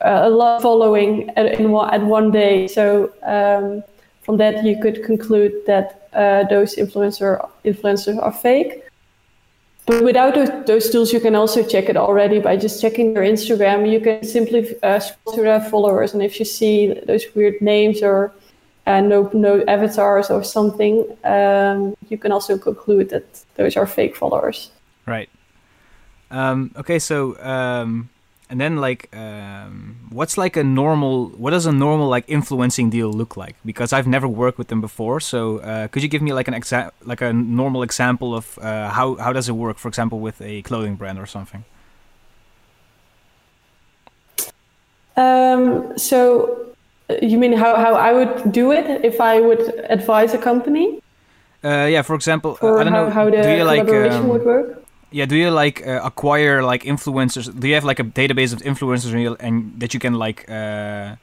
uh, 0.00 0.22
a 0.24 0.30
lot 0.30 0.56
of 0.56 0.62
following 0.62 1.30
at, 1.30 1.60
in 1.60 1.70
one, 1.70 1.92
at 1.92 2.02
one 2.02 2.30
day. 2.30 2.66
So 2.68 3.12
um, 3.22 3.82
from 4.22 4.36
that 4.38 4.64
you 4.64 4.80
could 4.80 5.04
conclude 5.04 5.52
that 5.66 6.08
uh, 6.12 6.44
those 6.44 6.76
influencer 6.76 7.48
influencers 7.64 8.20
are 8.20 8.32
fake. 8.32 8.82
But 9.86 10.02
without 10.02 10.34
those, 10.66 10.90
tools, 10.90 11.12
you 11.12 11.20
can 11.20 11.36
also 11.36 11.62
check 11.62 11.88
it 11.88 11.96
already 11.96 12.40
by 12.40 12.56
just 12.56 12.82
checking 12.82 13.14
their 13.14 13.22
Instagram. 13.22 13.88
You 13.88 14.00
can 14.00 14.24
simply 14.24 14.74
uh, 14.82 14.98
scroll 14.98 15.36
through 15.36 15.44
their 15.44 15.60
followers, 15.60 16.12
and 16.12 16.24
if 16.24 16.40
you 16.40 16.44
see 16.44 16.92
those 17.06 17.24
weird 17.36 17.62
names 17.62 18.02
or 18.02 18.32
uh, 18.88 19.00
no 19.00 19.30
no 19.32 19.62
avatars 19.68 20.28
or 20.28 20.42
something, 20.42 21.04
um, 21.22 21.96
you 22.08 22.18
can 22.18 22.32
also 22.32 22.58
conclude 22.58 23.10
that 23.10 23.44
those 23.54 23.76
are 23.76 23.86
fake 23.86 24.16
followers. 24.16 24.70
Right. 25.06 25.28
Um, 26.32 26.72
okay, 26.76 26.98
so 26.98 27.38
um, 27.40 28.08
and 28.48 28.60
then 28.60 28.76
like, 28.76 29.14
um, 29.16 29.96
what's 30.10 30.38
like 30.38 30.56
a 30.56 30.62
normal? 30.62 31.28
What 31.30 31.50
does 31.50 31.66
a 31.66 31.72
normal 31.72 32.08
like 32.08 32.24
influencing 32.28 32.90
deal 32.90 33.10
look 33.10 33.36
like? 33.36 33.56
Because 33.64 33.92
I've 33.92 34.06
never 34.06 34.28
worked 34.28 34.58
with 34.58 34.68
them 34.68 34.80
before. 34.80 35.20
So 35.20 35.58
uh, 35.58 35.88
could 35.88 36.02
you 36.02 36.08
give 36.08 36.22
me 36.22 36.32
like 36.32 36.48
an 36.48 36.54
exa- 36.54 36.90
like 37.04 37.20
a 37.20 37.32
normal 37.32 37.82
example 37.82 38.34
of 38.34 38.58
uh, 38.58 38.90
how 38.90 39.16
how 39.16 39.32
does 39.32 39.48
it 39.48 39.52
work? 39.52 39.78
For 39.78 39.88
example, 39.88 40.20
with 40.20 40.40
a 40.40 40.62
clothing 40.62 40.96
brand 40.96 41.18
or 41.18 41.26
something. 41.26 41.64
Um, 45.16 45.98
so 45.98 46.74
uh, 47.08 47.14
you 47.22 47.38
mean 47.38 47.52
how, 47.52 47.76
how 47.76 47.94
I 47.94 48.12
would 48.12 48.52
do 48.52 48.70
it 48.72 49.04
if 49.04 49.20
I 49.20 49.40
would 49.40 49.60
advise 49.88 50.34
a 50.34 50.38
company? 50.38 51.00
Uh, 51.64 51.88
yeah, 51.90 52.02
for 52.02 52.14
example, 52.14 52.58
uh, 52.62 52.76
I 52.76 52.84
don't 52.84 52.92
how, 52.92 53.04
know. 53.06 53.10
how 53.10 53.24
the 53.24 53.42
do 53.42 53.50
you 53.50 53.64
like 53.64 53.86
collaboration 53.86 54.24
um, 54.24 54.28
would 54.28 54.44
work? 54.44 54.85
Yeah? 55.16 55.26
Do 55.26 55.36
you 55.36 55.50
like 55.50 55.76
uh, 55.86 56.00
acquire 56.10 56.62
like 56.62 56.82
influencers? 56.84 57.46
Do 57.60 57.66
you 57.68 57.74
have 57.74 57.84
like 57.84 57.98
a 57.98 58.04
database 58.04 58.52
of 58.52 58.60
influencers 58.70 59.12
and, 59.12 59.22
you, 59.22 59.36
and 59.40 59.54
that 59.80 59.94
you 59.94 60.00
can 60.00 60.14
like 60.14 60.44
uh, 60.48 61.16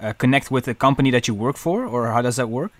uh, 0.00 0.12
connect 0.22 0.50
with 0.50 0.64
the 0.64 0.74
company 0.74 1.10
that 1.10 1.26
you 1.28 1.34
work 1.34 1.56
for, 1.56 1.84
or 1.84 2.00
how 2.14 2.22
does 2.22 2.36
that 2.36 2.48
work? 2.48 2.70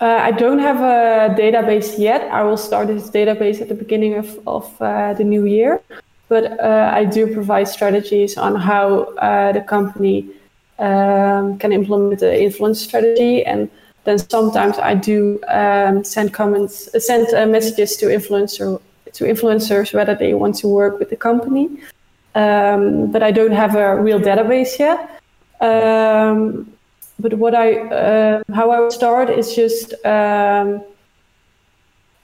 Uh, 0.00 0.28
I 0.28 0.30
don't 0.30 0.60
have 0.60 0.80
a 0.80 1.34
database 1.34 1.98
yet. 1.98 2.22
I 2.30 2.42
will 2.42 2.56
start 2.56 2.86
this 2.86 3.10
database 3.10 3.60
at 3.60 3.68
the 3.68 3.74
beginning 3.74 4.14
of, 4.14 4.28
of 4.46 4.64
uh, 4.80 5.12
the 5.14 5.24
new 5.24 5.44
year. 5.44 5.80
But 6.28 6.44
uh, 6.60 6.90
I 7.00 7.04
do 7.04 7.26
provide 7.34 7.66
strategies 7.66 8.38
on 8.38 8.54
how 8.54 8.86
the 9.56 9.64
company 9.66 10.28
um, 10.78 11.58
can 11.58 11.72
implement 11.72 12.20
the 12.20 12.32
influence 12.40 12.80
strategy. 12.80 13.44
And 13.44 13.68
then 14.04 14.18
sometimes 14.18 14.78
I 14.78 14.94
do 14.94 15.40
um, 15.48 16.04
send 16.04 16.32
comments, 16.32 16.88
send 17.04 17.34
uh, 17.34 17.46
messages 17.46 17.96
to 17.96 18.06
influencer 18.06 18.80
to 19.14 19.24
influencers 19.24 19.92
whether 19.94 20.14
they 20.14 20.34
want 20.34 20.54
to 20.56 20.68
work 20.68 20.98
with 20.98 21.10
the 21.10 21.16
company. 21.16 21.68
Um, 22.34 23.10
but 23.10 23.22
I 23.22 23.32
don't 23.32 23.52
have 23.52 23.74
a 23.74 24.00
real 24.00 24.20
database 24.20 24.78
yet. 24.78 24.98
Um, 25.60 26.72
but 27.18 27.34
what 27.34 27.54
I 27.54 27.80
uh, 27.88 28.42
how 28.54 28.70
I 28.70 28.80
would 28.80 28.92
start 28.92 29.28
is 29.30 29.54
just 29.54 29.94
um, 30.06 30.82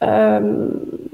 um, 0.00 1.10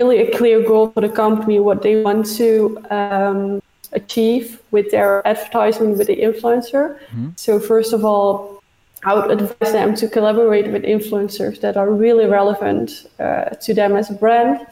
really 0.00 0.18
a 0.18 0.36
clear 0.36 0.62
goal 0.62 0.90
for 0.90 1.00
the 1.00 1.08
company, 1.08 1.58
what 1.58 1.82
they 1.82 2.02
want 2.02 2.26
to 2.36 2.78
um, 2.90 3.62
achieve 3.92 4.60
with 4.70 4.90
their 4.90 5.26
advertisement 5.26 5.98
with 5.98 6.06
the 6.06 6.16
influencer. 6.16 6.98
Mhm. 7.14 7.38
So 7.38 7.60
first 7.60 7.92
of 7.92 8.04
all, 8.04 8.62
I 9.04 9.14
would 9.14 9.30
advise 9.30 9.72
them 9.72 9.94
to 9.96 10.08
collaborate 10.08 10.68
with 10.72 10.82
influencers 10.82 11.60
that 11.60 11.76
are 11.76 11.90
really 11.90 12.26
relevant 12.26 13.06
uh, 13.20 13.50
to 13.64 13.74
them 13.74 13.96
as 13.96 14.10
a 14.10 14.14
brand, 14.14 14.66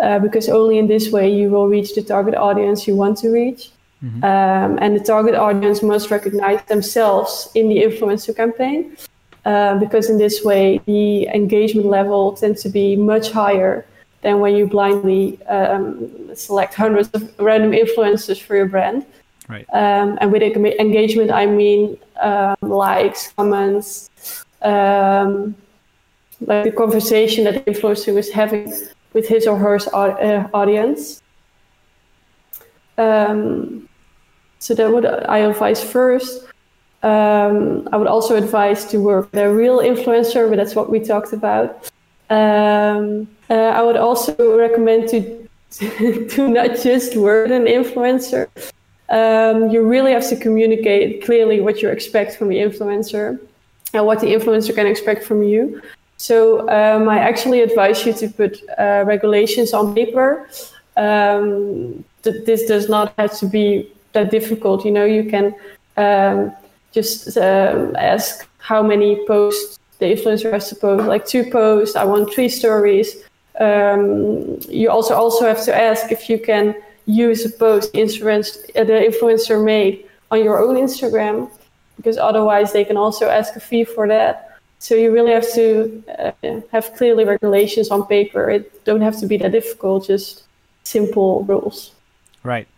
uh, 0.00 0.18
because 0.18 0.48
only 0.48 0.78
in 0.78 0.86
this 0.86 1.10
way 1.10 1.32
you 1.32 1.50
will 1.50 1.68
reach 1.68 1.94
the 1.94 2.02
target 2.02 2.34
audience 2.34 2.86
you 2.86 2.94
want 2.94 3.18
to 3.18 3.30
reach. 3.30 3.70
Um, 4.22 4.78
and 4.80 4.94
the 4.94 5.02
target 5.02 5.34
audience 5.34 5.82
must 5.82 6.10
recognize 6.10 6.62
themselves 6.66 7.50
in 7.56 7.68
the 7.68 7.78
influencer 7.78 8.34
campaign 8.34 8.96
uh, 9.44 9.76
because 9.78 10.08
in 10.08 10.18
this 10.18 10.44
way 10.44 10.80
the 10.86 11.26
engagement 11.28 11.86
level 11.86 12.32
tends 12.34 12.62
to 12.62 12.68
be 12.68 12.94
much 12.94 13.32
higher 13.32 13.84
than 14.22 14.38
when 14.38 14.54
you 14.54 14.68
blindly 14.68 15.42
um, 15.46 16.08
select 16.34 16.74
hundreds 16.74 17.08
of 17.10 17.22
random 17.40 17.72
influencers 17.72 18.40
for 18.40 18.54
your 18.54 18.66
brand. 18.66 19.04
Right. 19.48 19.66
Um, 19.72 20.18
and 20.20 20.30
with 20.30 20.42
engagement, 20.42 21.30
I 21.30 21.46
mean 21.46 21.98
um, 22.20 22.56
likes, 22.60 23.32
comments, 23.32 24.10
um, 24.62 25.56
like 26.40 26.64
the 26.64 26.72
conversation 26.72 27.44
that 27.44 27.64
the 27.64 27.72
influencer 27.72 28.16
is 28.16 28.30
having 28.30 28.72
with 29.12 29.28
his 29.28 29.46
or 29.46 29.56
her 29.56 29.78
uh, 29.92 30.48
audience. 30.52 31.22
Um, 32.96 33.88
so 34.58 34.74
that 34.74 34.92
would 34.92 35.06
I 35.06 35.38
advise 35.38 35.82
first. 35.82 36.44
Um, 37.02 37.88
I 37.92 37.96
would 37.96 38.08
also 38.08 38.36
advise 38.36 38.84
to 38.86 38.98
work 38.98 39.30
with 39.30 39.40
a 39.40 39.52
real 39.52 39.78
influencer, 39.78 40.48
but 40.48 40.56
that's 40.56 40.74
what 40.74 40.90
we 40.90 40.98
talked 40.98 41.32
about. 41.32 41.90
Um, 42.28 43.28
uh, 43.48 43.54
I 43.54 43.82
would 43.82 43.96
also 43.96 44.58
recommend 44.58 45.08
to 45.10 45.48
to 46.30 46.48
not 46.48 46.78
just 46.82 47.16
work 47.16 47.48
with 47.48 47.56
an 47.56 47.66
influencer. 47.66 48.48
Um, 49.10 49.70
you 49.70 49.86
really 49.86 50.12
have 50.12 50.28
to 50.28 50.36
communicate 50.36 51.24
clearly 51.24 51.60
what 51.60 51.80
you 51.80 51.88
expect 51.88 52.36
from 52.36 52.48
the 52.48 52.56
influencer 52.56 53.38
and 53.94 54.04
what 54.04 54.20
the 54.20 54.26
influencer 54.26 54.74
can 54.74 54.86
expect 54.86 55.24
from 55.24 55.42
you. 55.42 55.80
So 56.18 56.68
um, 56.68 57.08
I 57.08 57.18
actually 57.18 57.60
advise 57.62 58.04
you 58.04 58.12
to 58.12 58.28
put 58.28 58.60
uh, 58.76 59.04
regulations 59.06 59.72
on 59.72 59.94
paper. 59.94 60.48
Um, 60.96 62.04
th- 62.24 62.44
this 62.44 62.66
does 62.66 62.88
not 62.88 63.14
have 63.18 63.38
to 63.38 63.46
be 63.46 63.90
that 64.14 64.30
difficult. 64.30 64.84
You 64.84 64.90
know, 64.90 65.04
you 65.04 65.30
can 65.30 65.54
um, 65.96 66.52
just 66.92 67.38
um, 67.38 67.94
ask 67.96 68.48
how 68.58 68.82
many 68.82 69.24
posts 69.26 69.78
the 70.00 70.06
influencer 70.06 70.52
has 70.52 70.68
to 70.70 70.74
post, 70.74 71.06
like 71.06 71.24
two 71.24 71.50
posts. 71.50 71.94
I 71.94 72.04
want 72.04 72.34
three 72.34 72.48
stories. 72.48 73.16
Um, 73.60 74.58
you 74.68 74.90
also 74.90 75.14
also 75.14 75.46
have 75.46 75.64
to 75.64 75.74
ask 75.74 76.12
if 76.12 76.28
you 76.28 76.38
can 76.38 76.74
use 77.06 77.44
a 77.44 77.50
post 77.50 77.94
uh, 77.94 78.84
the 78.84 78.92
influencer 79.10 79.64
made 79.64 80.04
on 80.30 80.42
your 80.44 80.62
own 80.62 80.76
Instagram, 80.76 81.50
because 81.96 82.18
otherwise 82.18 82.72
they 82.72 82.84
can 82.84 82.96
also 82.96 83.28
ask 83.28 83.56
a 83.56 83.60
fee 83.60 83.84
for 83.84 84.06
that. 84.08 84.47
So 84.78 84.94
you 84.94 85.12
really 85.12 85.32
have 85.32 85.50
to 85.54 86.04
uh, 86.18 86.60
have 86.70 86.94
clearly 86.94 87.24
regulations 87.24 87.90
on 87.90 88.06
paper. 88.06 88.48
It 88.50 88.84
don't 88.84 89.00
have 89.00 89.18
to 89.20 89.26
be 89.26 89.36
that 89.38 89.52
difficult. 89.52 90.06
Just 90.06 90.44
simple 90.84 91.44
rules. 91.44 91.92
Right. 92.44 92.68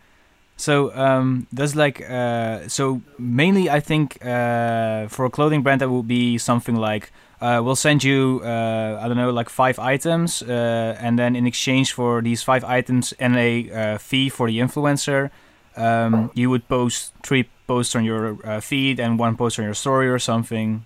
So 0.57 0.95
um, 0.95 1.47
does 1.55 1.75
like 1.75 2.03
uh, 2.11 2.69
so 2.69 3.01
mainly 3.19 3.71
I 3.71 3.81
think 3.81 4.19
uh, 4.25 5.09
for 5.09 5.25
a 5.25 5.31
clothing 5.31 5.63
brand 5.63 5.81
that 5.81 5.89
would 5.89 6.07
be 6.07 6.37
something 6.37 6.77
like 6.77 7.13
uh, 7.41 7.63
we'll 7.65 7.77
send 7.77 8.05
you 8.05 8.43
uh, 8.45 9.01
I 9.01 9.09
don't 9.09 9.17
know 9.17 9.31
like 9.31 9.49
five 9.49 9.79
items 9.79 10.43
uh, 10.43 10.97
and 11.01 11.19
then 11.19 11.35
in 11.35 11.47
exchange 11.47 11.95
for 11.95 12.21
these 12.21 12.43
five 12.43 12.63
items 12.63 13.15
and 13.19 13.37
a 13.37 13.71
uh, 13.71 13.99
fee 13.99 14.29
for 14.29 14.49
the 14.49 14.59
influencer 14.59 15.31
um, 15.79 16.31
you 16.35 16.51
would 16.51 16.69
post 16.69 17.15
three 17.23 17.49
posts 17.67 17.97
on 17.97 18.05
your 18.05 18.37
feed 18.61 19.01
and 19.01 19.19
one 19.19 19.37
post 19.39 19.59
on 19.59 19.65
your 19.65 19.73
story 19.75 20.11
or 20.11 20.19
something. 20.19 20.85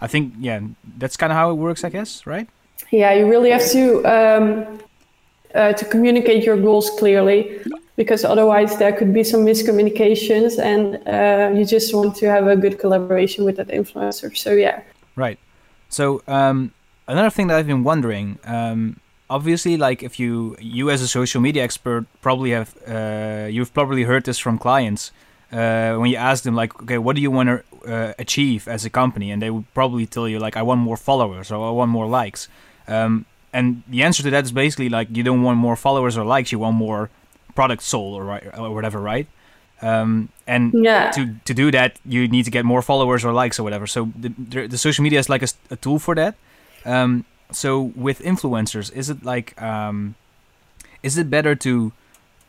I 0.00 0.06
think 0.06 0.34
yeah 0.38 0.60
that's 0.98 1.16
kind 1.16 1.32
of 1.32 1.36
how 1.36 1.50
it 1.50 1.54
works 1.54 1.84
I 1.84 1.90
guess 1.90 2.26
right. 2.26 2.48
Yeah, 2.90 3.12
you 3.12 3.28
really 3.28 3.50
have 3.50 3.66
to 3.72 4.04
um, 4.04 4.78
uh, 5.54 5.72
to 5.72 5.84
communicate 5.84 6.44
your 6.44 6.56
goals 6.56 6.90
clearly, 6.98 7.60
because 7.96 8.24
otherwise 8.24 8.78
there 8.78 8.92
could 8.92 9.12
be 9.12 9.24
some 9.24 9.44
miscommunications, 9.44 10.58
and 10.58 10.96
uh, 11.06 11.58
you 11.58 11.64
just 11.66 11.94
want 11.94 12.16
to 12.16 12.30
have 12.30 12.46
a 12.46 12.56
good 12.56 12.78
collaboration 12.78 13.44
with 13.44 13.56
that 13.56 13.68
influencer. 13.68 14.34
So 14.36 14.52
yeah, 14.52 14.80
Right. 15.18 15.38
So 15.88 16.22
um, 16.28 16.72
another 17.08 17.30
thing 17.30 17.48
that 17.48 17.58
I've 17.58 17.66
been 17.66 17.82
wondering, 17.82 18.38
um, 18.44 19.00
obviously, 19.28 19.76
like 19.76 20.02
if 20.02 20.20
you 20.20 20.56
you 20.60 20.90
as 20.90 21.02
a 21.02 21.08
social 21.08 21.40
media 21.40 21.64
expert 21.64 22.06
probably 22.20 22.50
have 22.52 22.70
uh, 22.86 23.48
you've 23.50 23.74
probably 23.74 24.04
heard 24.04 24.24
this 24.24 24.38
from 24.38 24.58
clients 24.58 25.10
uh, 25.52 25.96
when 25.96 26.08
you 26.10 26.16
ask 26.16 26.44
them 26.44 26.54
like, 26.54 26.80
okay, 26.82 26.98
what 26.98 27.16
do 27.16 27.22
you 27.22 27.32
want 27.32 27.48
to 27.48 27.67
uh, 27.86 28.12
achieve 28.18 28.68
as 28.68 28.84
a 28.84 28.90
company, 28.90 29.30
and 29.30 29.40
they 29.42 29.50
would 29.50 29.66
probably 29.74 30.06
tell 30.06 30.28
you 30.28 30.38
like, 30.38 30.56
I 30.56 30.62
want 30.62 30.80
more 30.80 30.96
followers 30.96 31.50
or 31.50 31.68
I 31.68 31.70
want 31.70 31.90
more 31.90 32.06
likes. 32.06 32.48
Um, 32.86 33.24
and 33.52 33.82
the 33.88 34.02
answer 34.02 34.22
to 34.22 34.30
that 34.30 34.44
is 34.44 34.52
basically 34.52 34.88
like 34.88 35.08
you 35.16 35.22
don't 35.22 35.42
want 35.42 35.58
more 35.58 35.76
followers 35.76 36.16
or 36.16 36.24
likes, 36.24 36.52
you 36.52 36.58
want 36.58 36.76
more 36.76 37.08
product 37.54 37.82
sold 37.82 38.14
or 38.20 38.40
or 38.56 38.74
whatever, 38.74 39.00
right? 39.00 39.26
Um, 39.80 40.28
and 40.46 40.72
Yeah. 40.74 41.10
to 41.10 41.34
to 41.44 41.54
do 41.54 41.70
that, 41.70 41.98
you 42.04 42.28
need 42.28 42.44
to 42.44 42.50
get 42.50 42.64
more 42.64 42.82
followers 42.82 43.24
or 43.24 43.32
likes 43.32 43.58
or 43.58 43.62
whatever. 43.62 43.86
So 43.86 44.08
the 44.20 44.68
the, 44.68 44.78
social 44.78 45.02
media 45.02 45.18
is 45.18 45.28
like 45.28 45.42
a 45.70 45.76
tool 45.76 45.98
for 45.98 46.14
that. 46.14 46.34
Um, 46.84 47.24
so 47.52 47.92
with 47.96 48.20
influencers, 48.22 48.92
is 48.92 49.08
it 49.10 49.24
like 49.24 49.60
um, 49.62 50.14
is 51.02 51.16
it 51.16 51.30
better 51.30 51.54
to 51.54 51.92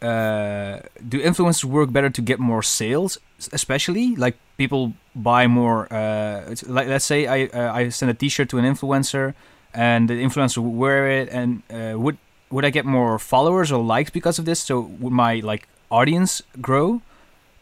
uh, 0.01 0.79
do 1.07 1.21
influencers 1.21 1.63
work 1.63 1.91
better 1.91 2.09
to 2.09 2.21
get 2.21 2.39
more 2.39 2.63
sales, 2.63 3.17
especially 3.51 4.15
like 4.15 4.37
people 4.57 4.93
buy 5.15 5.47
more? 5.47 5.91
Uh, 5.91 6.55
like 6.67 6.87
let's 6.87 7.05
say 7.05 7.27
I 7.27 7.45
uh, 7.45 7.73
I 7.73 7.89
send 7.89 8.09
a 8.09 8.13
T-shirt 8.13 8.49
to 8.49 8.57
an 8.57 8.65
influencer, 8.65 9.33
and 9.73 10.09
the 10.09 10.15
influencer 10.15 10.57
would 10.57 10.77
wear 10.77 11.09
it, 11.09 11.29
and 11.29 11.63
uh, 11.69 11.99
would 11.99 12.17
would 12.49 12.65
I 12.65 12.69
get 12.69 12.85
more 12.85 13.19
followers 13.19 13.71
or 13.71 13.83
likes 13.83 14.09
because 14.09 14.39
of 14.39 14.45
this? 14.45 14.59
So 14.59 14.79
would 14.79 15.13
my 15.13 15.41
like 15.41 15.67
audience 15.89 16.41
grow? 16.61 17.01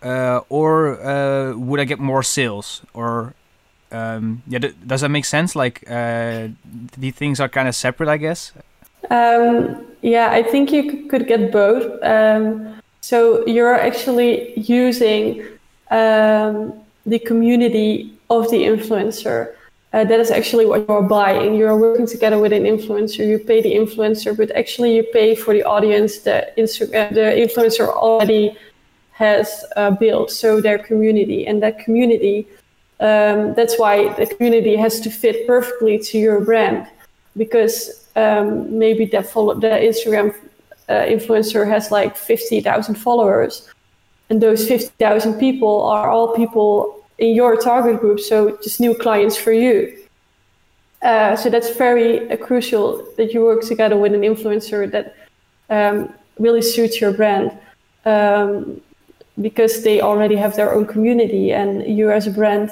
uh, 0.03 0.41
or 0.49 1.53
would 1.57 1.79
I 1.79 1.85
get 1.85 1.99
more 1.99 2.21
sales? 2.21 2.81
Or 2.93 3.33
um, 3.91 4.43
yeah, 4.47 4.59
th- 4.59 4.75
does 4.85 5.01
that 5.01 5.09
make 5.09 5.25
sense? 5.25 5.55
Like 5.55 5.81
the 5.81 7.11
things 7.11 7.39
are 7.39 7.49
kind 7.49 7.67
of 7.67 7.75
separate, 7.75 8.07
I 8.09 8.17
guess. 8.17 8.51
Um, 9.09 9.87
yeah, 10.01 10.29
I 10.31 10.43
think 10.43 10.71
you 10.71 11.07
could 11.07 11.27
get 11.27 11.51
both. 11.51 12.01
Um, 12.03 12.81
so 13.01 13.45
you're 13.47 13.75
actually 13.75 14.59
using 14.59 15.45
um, 15.91 16.73
the 17.05 17.19
community 17.19 18.13
of 18.29 18.49
the 18.51 18.63
influencer. 18.63 19.53
Uh, 19.93 20.03
that 20.03 20.19
is 20.19 20.29
actually 20.29 20.65
what 20.65 20.87
you're 20.87 21.01
buying. 21.01 21.55
You're 21.55 21.77
working 21.77 22.05
together 22.05 22.37
with 22.39 22.51
an 22.51 22.63
influencer. 22.63 23.25
You 23.25 23.39
pay 23.39 23.61
the 23.61 23.73
influencer, 23.73 24.35
but 24.35 24.51
actually 24.51 24.95
you 24.97 25.03
pay 25.13 25.33
for 25.33 25.53
the 25.53 25.63
audience 25.63 26.19
that 26.19 26.55
Insta- 26.57 26.93
uh, 26.93 27.13
the 27.13 27.27
influencer 27.45 27.87
already 27.87 28.57
has 29.11 29.65
uh, 29.75 29.91
built. 29.91 30.29
So 30.29 30.61
their 30.61 30.77
community 30.77 31.47
and 31.47 31.63
that 31.63 31.79
community. 31.79 32.47
Um, 32.99 33.53
that's 33.53 33.79
why 33.79 34.13
the 34.13 34.25
community 34.25 34.75
has 34.75 34.99
to 35.01 35.09
fit 35.09 35.47
perfectly 35.47 35.97
to 35.99 36.17
your 36.17 36.41
brand 36.41 36.87
because 37.37 38.06
um, 38.17 38.77
maybe 38.77 39.05
that 39.05 39.27
follow 39.27 39.53
the 39.53 39.67
Instagram 39.89 40.33
uh, 40.89 41.05
influencer 41.15 41.67
has 41.67 41.91
like 41.91 42.17
50,000 42.17 42.95
followers, 42.95 43.69
and 44.29 44.41
those 44.41 44.67
50,000 44.67 45.39
people 45.39 45.83
are 45.83 46.09
all 46.09 46.35
people 46.35 47.05
in 47.19 47.35
your 47.35 47.55
target 47.55 48.01
group, 48.01 48.19
so 48.19 48.57
just 48.63 48.79
new 48.79 48.95
clients 48.95 49.37
for 49.37 49.51
you. 49.51 49.95
Uh, 51.01 51.35
so 51.35 51.49
that's 51.49 51.75
very 51.77 52.29
uh, 52.31 52.37
crucial 52.37 53.05
that 53.17 53.33
you 53.33 53.43
work 53.43 53.61
together 53.61 53.97
with 53.97 54.13
an 54.13 54.21
influencer 54.21 54.91
that 54.91 55.15
um, 55.69 56.11
really 56.39 56.61
suits 56.61 56.99
your 56.99 57.13
brand. 57.13 57.51
Um, 58.05 58.81
because 59.39 59.83
they 59.83 60.01
already 60.01 60.35
have 60.35 60.55
their 60.55 60.73
own 60.73 60.85
community, 60.85 61.51
and 61.51 61.85
you 61.85 62.09
as 62.09 62.25
a 62.25 62.31
brand 62.31 62.71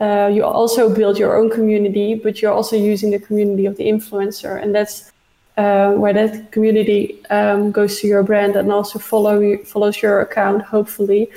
uh, 0.00 0.30
you 0.32 0.44
also 0.44 0.92
build 0.94 1.18
your 1.18 1.36
own 1.36 1.50
community, 1.50 2.14
but 2.14 2.40
you're 2.40 2.52
also 2.52 2.76
using 2.76 3.10
the 3.10 3.18
community 3.18 3.66
of 3.66 3.76
the 3.76 3.84
influencer, 3.84 4.60
and 4.60 4.74
that's 4.74 5.12
uh, 5.56 5.92
where 5.92 6.14
that 6.14 6.52
community 6.52 7.22
um, 7.28 7.70
goes 7.70 8.00
to 8.00 8.06
your 8.06 8.22
brand 8.22 8.56
and 8.56 8.72
also 8.72 8.98
follow 8.98 9.56
follows 9.58 10.00
your 10.00 10.20
account, 10.20 10.62
hopefully, 10.62 11.28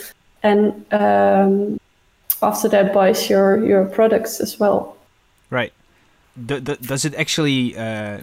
and 0.43 0.85
um, 0.93 1.79
after 2.41 2.69
that 2.69 2.93
buys 2.93 3.29
your 3.29 3.65
your 3.65 3.85
products 3.85 4.39
as 4.39 4.59
well. 4.59 4.95
Right. 5.49 5.73
D- 6.45 6.61
d- 6.61 6.77
does 6.81 7.05
it 7.05 7.13
actually 7.15 7.77
uh, 7.77 8.21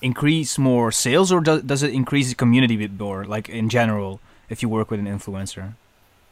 increase 0.00 0.58
more 0.58 0.90
sales, 0.90 1.30
or 1.30 1.40
do- 1.40 1.62
does 1.62 1.82
it 1.82 1.92
increase 1.92 2.28
the 2.28 2.34
community 2.34 2.76
bit 2.76 2.98
more, 2.98 3.24
like 3.24 3.48
in 3.48 3.68
general, 3.68 4.20
if 4.48 4.62
you 4.62 4.68
work 4.68 4.90
with 4.90 5.00
an 5.00 5.06
influencer? 5.06 5.74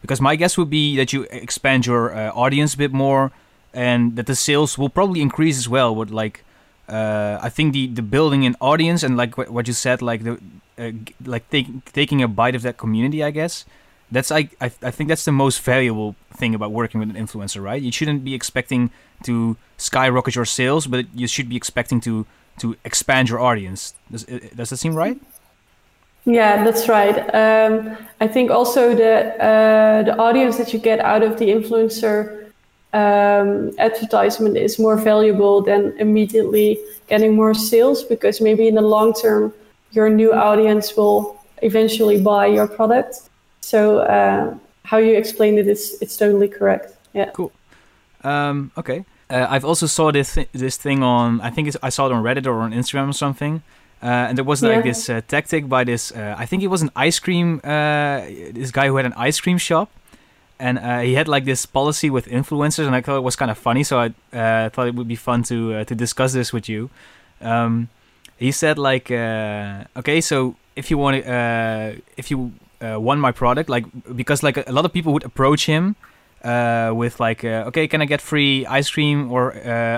Because 0.00 0.20
my 0.20 0.34
guess 0.34 0.56
would 0.56 0.70
be 0.70 0.96
that 0.96 1.12
you 1.12 1.26
expand 1.30 1.86
your 1.86 2.14
uh, 2.14 2.32
audience 2.32 2.74
a 2.74 2.78
bit 2.78 2.92
more, 2.92 3.30
and 3.72 4.16
that 4.16 4.26
the 4.26 4.34
sales 4.34 4.76
will 4.78 4.88
probably 4.88 5.20
increase 5.20 5.58
as 5.58 5.68
well. 5.68 5.94
With 5.94 6.10
like, 6.10 6.44
uh, 6.88 7.38
I 7.40 7.48
think 7.48 7.72
the 7.72 7.86
the 7.86 8.02
building 8.02 8.44
an 8.46 8.56
audience 8.60 9.02
and 9.02 9.16
like 9.16 9.36
what, 9.36 9.66
you 9.66 9.74
said, 9.74 10.02
like 10.02 10.24
the 10.24 10.38
uh, 10.78 10.92
like 11.24 11.48
take, 11.50 11.92
taking 11.92 12.22
a 12.22 12.28
bite 12.28 12.54
of 12.54 12.62
that 12.62 12.76
community, 12.76 13.22
I 13.22 13.30
guess. 13.30 13.64
That's 14.12 14.32
I, 14.32 14.48
I 14.60 14.70
I 14.82 14.90
think 14.90 15.08
that's 15.08 15.24
the 15.24 15.32
most 15.32 15.62
valuable 15.62 16.16
thing 16.34 16.54
about 16.54 16.72
working 16.72 17.00
with 17.00 17.10
an 17.10 17.16
influencer, 17.16 17.62
right? 17.62 17.80
You 17.80 17.92
shouldn't 17.92 18.24
be 18.24 18.34
expecting 18.34 18.90
to 19.22 19.56
skyrocket 19.76 20.34
your 20.34 20.46
sales, 20.46 20.86
but 20.86 21.06
you 21.14 21.28
should 21.28 21.48
be 21.48 21.56
expecting 21.56 22.00
to 22.00 22.26
to 22.58 22.76
expand 22.84 23.28
your 23.28 23.40
audience. 23.40 23.94
Does 24.10 24.24
uh, 24.28 24.38
does 24.56 24.70
that 24.70 24.78
seem 24.78 24.94
right? 24.94 25.20
Yeah, 26.24 26.64
that's 26.64 26.88
right. 26.88 27.16
Um, 27.34 27.96
I 28.20 28.28
think 28.28 28.50
also 28.50 28.94
the 28.94 29.40
uh, 29.42 30.02
the 30.02 30.16
audience 30.18 30.58
that 30.58 30.72
you 30.72 30.78
get 30.78 31.00
out 31.00 31.22
of 31.22 31.38
the 31.38 31.46
influencer 31.46 32.39
um, 32.92 33.70
advertisement 33.78 34.56
is 34.56 34.78
more 34.78 34.96
valuable 34.96 35.62
than 35.62 35.94
immediately 35.98 36.78
getting 37.08 37.34
more 37.34 37.54
sales 37.54 38.02
because 38.02 38.40
maybe 38.40 38.66
in 38.68 38.74
the 38.74 38.82
long 38.82 39.12
term 39.14 39.52
your 39.92 40.08
new 40.10 40.32
audience 40.32 40.96
will 40.96 41.36
eventually 41.62 42.20
buy 42.20 42.46
your 42.46 42.66
product. 42.66 43.22
So 43.60 43.98
uh, 44.00 44.54
how 44.84 44.98
you 44.98 45.16
explained 45.16 45.58
it 45.58 45.68
is 45.68 45.98
it's 46.00 46.16
totally 46.16 46.48
correct. 46.48 46.96
Yeah. 47.12 47.30
Cool. 47.32 47.52
Um, 48.24 48.70
okay. 48.76 49.04
Uh, 49.28 49.46
I've 49.48 49.64
also 49.64 49.86
saw 49.86 50.10
this 50.10 50.34
th- 50.34 50.48
this 50.52 50.76
thing 50.76 51.02
on 51.02 51.40
I 51.40 51.50
think 51.50 51.68
it's, 51.68 51.76
I 51.82 51.90
saw 51.90 52.06
it 52.06 52.12
on 52.12 52.22
Reddit 52.22 52.46
or 52.46 52.60
on 52.60 52.72
Instagram 52.72 53.08
or 53.08 53.12
something. 53.12 53.62
Uh, 54.02 54.06
and 54.28 54.38
there 54.38 54.44
was 54.44 54.62
like 54.62 54.76
Yeah. 54.76 54.82
this 54.82 55.08
uh, 55.10 55.20
tactic 55.28 55.68
by 55.68 55.84
this 55.84 56.10
uh, 56.12 56.34
I 56.38 56.46
think 56.46 56.62
it 56.62 56.68
was 56.68 56.82
an 56.82 56.90
ice 56.96 57.18
cream 57.20 57.60
uh, 57.62 58.22
this 58.52 58.70
guy 58.70 58.86
who 58.88 58.96
had 58.96 59.06
an 59.06 59.12
ice 59.16 59.40
cream 59.40 59.58
shop 59.58 59.90
and 60.60 60.78
uh, 60.78 61.00
he 61.00 61.14
had 61.14 61.26
like 61.26 61.44
this 61.44 61.66
policy 61.66 62.10
with 62.10 62.26
influencers 62.26 62.86
and 62.86 62.94
I 62.94 63.00
thought 63.00 63.16
it 63.16 63.22
was 63.22 63.34
kind 63.34 63.50
of 63.50 63.58
funny 63.58 63.82
so 63.82 63.98
I 63.98 64.06
uh, 64.36 64.68
thought 64.68 64.86
it 64.86 64.94
would 64.94 65.08
be 65.08 65.16
fun 65.16 65.42
to 65.44 65.74
uh, 65.74 65.84
to 65.84 65.94
discuss 65.94 66.32
this 66.32 66.52
with 66.52 66.68
you. 66.68 66.90
Um, 67.40 67.88
he 68.36 68.52
said 68.52 68.78
like 68.78 69.10
uh, 69.10 69.84
okay 69.96 70.20
so 70.20 70.54
if 70.76 70.90
you 70.90 70.98
want 70.98 71.26
uh, 71.26 71.92
if 72.16 72.30
you 72.30 72.52
uh, 72.84 73.00
want 73.00 73.20
my 73.20 73.32
product 73.32 73.68
like 73.68 73.86
because 74.14 74.42
like 74.42 74.56
a, 74.58 74.72
lot 74.72 74.84
of 74.84 74.92
people 74.92 75.12
would 75.14 75.24
approach 75.24 75.66
him 75.66 75.96
with 76.94 77.20
like, 77.20 77.44
okay, 77.44 77.86
can 77.86 78.00
I 78.00 78.06
get 78.06 78.20
free 78.22 78.64
ice 78.66 78.88
cream? 78.88 79.30
Or 79.30 79.52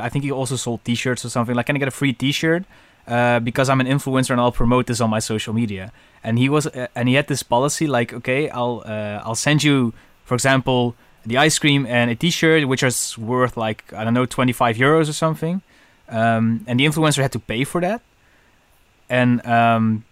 I 0.04 0.08
think 0.08 0.24
he 0.24 0.32
also 0.32 0.56
sold 0.56 0.84
T-shirts 0.84 1.24
or 1.24 1.28
something. 1.28 1.54
Like, 1.54 1.66
can 1.66 1.76
I 1.76 1.78
get 1.78 1.86
a 1.86 1.92
free 1.92 2.12
T-shirt? 2.12 2.64
Because 3.06 3.68
I'm 3.70 3.80
an 3.80 3.86
influencer 3.86 4.30
and 4.30 4.40
I'll 4.40 4.50
promote 4.50 4.88
this 4.88 5.00
on 5.00 5.08
my 5.08 5.20
social 5.20 5.54
media. 5.54 5.92
And 6.24 6.40
he 6.40 6.48
was, 6.48 6.66
and 6.96 7.08
he 7.08 7.14
had 7.14 7.28
this 7.28 7.44
policy 7.44 7.86
like, 7.86 8.12
okay, 8.12 8.50
I'll, 8.50 8.82
I'll 9.24 9.36
send 9.36 9.62
you, 9.62 9.94
for 10.32 10.36
example, 10.36 10.94
the 11.26 11.36
ice 11.36 11.58
cream 11.58 11.84
and 11.84 12.10
a 12.10 12.14
T-shirt, 12.14 12.66
which 12.66 12.82
is 12.82 13.18
worth 13.18 13.54
like 13.58 13.92
I 13.92 14.02
don't 14.02 14.14
know, 14.14 14.24
25 14.24 14.76
euros 14.78 15.10
or 15.10 15.12
something. 15.12 15.60
Um, 16.08 16.64
and 16.66 16.80
the 16.80 16.86
influencer 16.86 17.20
had 17.20 17.32
to 17.32 17.38
pay 17.38 17.64
for 17.64 17.82
that. 17.82 18.00
And 19.10 19.44
um, 19.44 20.04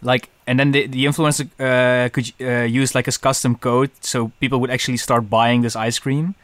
like 0.00 0.30
and 0.46 0.58
then 0.58 0.72
the, 0.72 0.86
the 0.86 1.04
influencer 1.04 1.44
uh, 1.60 2.08
could 2.08 2.32
uh, 2.40 2.64
use 2.64 2.94
like 2.94 3.06
a 3.06 3.12
custom 3.12 3.56
code 3.56 3.90
so 4.00 4.32
people 4.40 4.60
would 4.60 4.70
actually 4.70 4.96
start 4.96 5.28
buying 5.28 5.60
this 5.60 5.76
ice 5.76 5.98
cream 5.98 6.34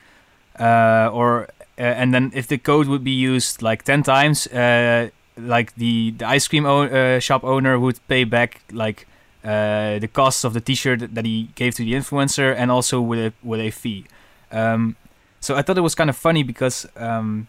uh, 0.59 1.09
or 1.11 1.49
uh, 1.79 2.01
and 2.01 2.13
then 2.13 2.31
if 2.35 2.47
the 2.49 2.59
code 2.59 2.87
would 2.87 3.03
be 3.03 3.13
used 3.13 3.63
like 3.63 3.83
10 3.83 4.03
times 4.03 4.47
uh, 4.49 5.09
like 5.39 5.75
the, 5.77 6.11
the 6.19 6.27
ice 6.27 6.47
cream 6.49 6.67
o- 6.67 6.85
uh, 6.85 7.19
shop 7.19 7.45
owner 7.45 7.79
would 7.79 7.99
pay 8.09 8.25
back 8.25 8.61
like 8.71 9.07
uh, 9.45 9.99
the 9.99 10.09
costs 10.09 10.45
of 10.45 10.53
the 10.53 10.61
t-shirt 10.61 11.15
that 11.15 11.25
he 11.25 11.51
gave 11.55 11.75
to 11.77 11.85
the 11.85 11.93
influencer 11.93 12.55
and 12.55 12.71
also 12.71 13.01
with 13.01 13.19
a 13.19 13.33
with 13.43 13.61
a 13.61 13.71
fee. 13.71 14.05
Um, 14.53 14.97
so 15.41 15.57
I 15.57 15.63
thought 15.63 15.79
it 15.79 15.83
was 15.83 15.95
kind 15.95 16.11
of 16.11 16.17
funny 16.17 16.43
because 16.43 16.87
um, 16.97 17.49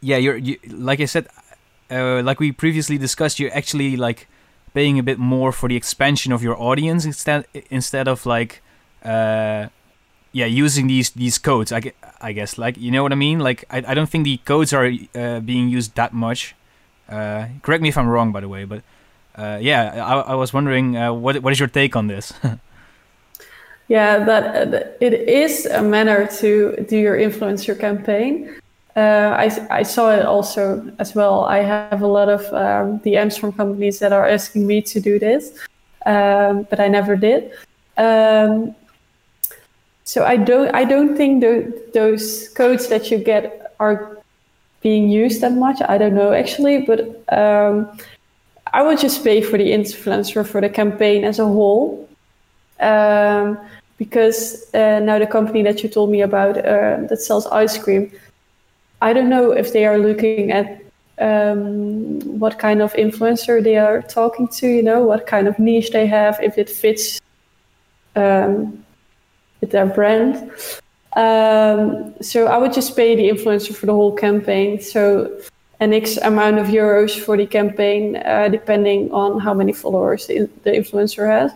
yeah 0.00 0.18
you're 0.18 0.36
you, 0.36 0.58
like 0.68 1.00
I 1.00 1.06
said 1.06 1.28
uh, 1.90 2.22
like 2.22 2.40
we 2.40 2.52
previously 2.52 2.98
discussed 2.98 3.40
you're 3.40 3.54
actually 3.54 3.96
like 3.96 4.28
paying 4.74 4.98
a 4.98 5.02
bit 5.02 5.18
more 5.18 5.52
for 5.52 5.68
the 5.68 5.76
expansion 5.76 6.32
of 6.32 6.42
your 6.42 6.60
audience 6.60 7.04
instead 7.04 7.46
instead 7.70 8.08
of 8.08 8.26
like 8.26 8.60
uh 9.04 9.68
yeah 10.32 10.46
using 10.46 10.88
these 10.88 11.10
these 11.10 11.38
codes 11.38 11.72
I, 11.72 11.92
I 12.20 12.32
guess. 12.32 12.58
Like 12.58 12.76
you 12.76 12.90
know 12.90 13.02
what 13.02 13.12
I 13.12 13.16
mean? 13.16 13.38
Like 13.38 13.64
I, 13.70 13.84
I 13.88 13.94
don't 13.94 14.08
think 14.08 14.24
the 14.24 14.38
codes 14.38 14.72
are 14.72 14.90
uh, 15.14 15.40
being 15.40 15.68
used 15.68 15.94
that 15.94 16.12
much. 16.12 16.54
Uh 17.08 17.46
correct 17.62 17.82
me 17.82 17.88
if 17.88 17.96
I'm 17.96 18.08
wrong 18.08 18.32
by 18.32 18.40
the 18.40 18.48
way 18.48 18.64
but 18.64 18.82
uh 19.36 19.58
yeah 19.60 20.04
I, 20.04 20.32
I 20.32 20.34
was 20.34 20.52
wondering 20.52 20.96
uh, 20.96 21.12
what 21.12 21.42
what 21.42 21.52
is 21.52 21.58
your 21.58 21.68
take 21.68 21.96
on 21.96 22.06
this 22.06 22.32
Yeah, 23.88 24.24
that 24.24 24.74
uh, 24.74 24.80
it 25.00 25.12
is 25.12 25.66
a 25.66 25.82
manner 25.82 26.26
to 26.38 26.84
do 26.88 26.96
your 26.96 27.18
influencer 27.18 27.78
campaign. 27.78 28.56
Uh, 28.96 29.34
I, 29.36 29.66
I 29.70 29.82
saw 29.82 30.10
it 30.10 30.24
also 30.24 30.90
as 30.98 31.14
well. 31.14 31.44
I 31.44 31.58
have 31.58 32.00
a 32.00 32.06
lot 32.06 32.28
of 32.28 32.40
um, 32.54 33.00
DMs 33.00 33.38
from 33.38 33.52
companies 33.52 33.98
that 33.98 34.12
are 34.12 34.26
asking 34.26 34.66
me 34.66 34.80
to 34.82 35.00
do 35.00 35.18
this, 35.18 35.58
um, 36.06 36.66
but 36.70 36.80
I 36.80 36.88
never 36.88 37.16
did. 37.16 37.52
Um, 37.96 38.74
so 40.04 40.24
I 40.24 40.36
don't 40.36 40.74
I 40.74 40.84
don't 40.84 41.16
think 41.16 41.42
tho- 41.42 41.72
those 41.92 42.48
codes 42.50 42.88
that 42.88 43.10
you 43.10 43.18
get 43.18 43.74
are 43.80 44.18
being 44.80 45.10
used 45.10 45.40
that 45.40 45.52
much. 45.52 45.80
I 45.88 45.98
don't 45.98 46.14
know 46.14 46.32
actually, 46.32 46.82
but 46.82 47.00
um, 47.32 47.98
I 48.74 48.82
would 48.82 48.98
just 48.98 49.22
pay 49.22 49.40
for 49.40 49.56
the 49.56 49.70
influencer 49.70 50.44
for 50.44 50.60
the 50.60 50.68
campaign 50.68 51.24
as 51.24 51.38
a 51.38 51.46
whole. 51.46 52.08
um, 52.80 53.58
because 53.96 54.74
uh, 54.74 54.98
now 55.00 55.18
the 55.18 55.26
company 55.26 55.62
that 55.62 55.82
you 55.82 55.88
told 55.88 56.10
me 56.10 56.22
about 56.22 56.58
uh, 56.58 57.06
that 57.08 57.20
sells 57.20 57.46
ice 57.46 57.78
cream, 57.78 58.10
I 59.00 59.12
don't 59.12 59.28
know 59.28 59.52
if 59.52 59.72
they 59.72 59.86
are 59.86 59.98
looking 59.98 60.50
at 60.50 60.82
um, 61.20 62.20
what 62.40 62.58
kind 62.58 62.82
of 62.82 62.92
influencer 62.94 63.62
they 63.62 63.76
are 63.76 64.02
talking 64.02 64.48
to, 64.58 64.66
you 64.66 64.82
know, 64.82 65.04
what 65.04 65.26
kind 65.28 65.46
of 65.46 65.58
niche 65.60 65.92
they 65.92 66.06
have, 66.08 66.40
if 66.42 66.58
it 66.58 66.68
fits 66.68 67.20
um, 68.16 68.84
with 69.60 69.70
their 69.70 69.86
brand. 69.86 70.50
Um, 71.14 72.14
so 72.20 72.46
I 72.46 72.58
would 72.58 72.72
just 72.72 72.96
pay 72.96 73.14
the 73.14 73.28
influencer 73.28 73.74
for 73.74 73.86
the 73.86 73.94
whole 73.94 74.16
campaign. 74.16 74.80
So 74.80 75.40
an 75.84 75.92
X 75.92 76.16
amount 76.30 76.58
of 76.58 76.66
euros 76.68 77.12
for 77.24 77.36
the 77.36 77.46
campaign, 77.46 78.16
uh, 78.16 78.48
depending 78.48 79.12
on 79.12 79.40
how 79.40 79.54
many 79.54 79.72
followers 79.72 80.26
the, 80.26 80.48
the 80.64 80.72
influencer 80.80 81.24
has. 81.36 81.50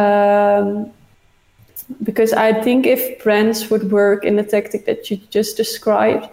Um, 0.00 0.90
because 2.02 2.32
I 2.32 2.50
think 2.64 2.86
if 2.86 3.22
brands 3.22 3.70
would 3.70 3.84
work 3.92 4.24
in 4.24 4.36
the 4.36 4.46
tactic 4.54 4.86
that 4.86 5.10
you 5.10 5.16
just 5.30 5.56
described, 5.56 6.24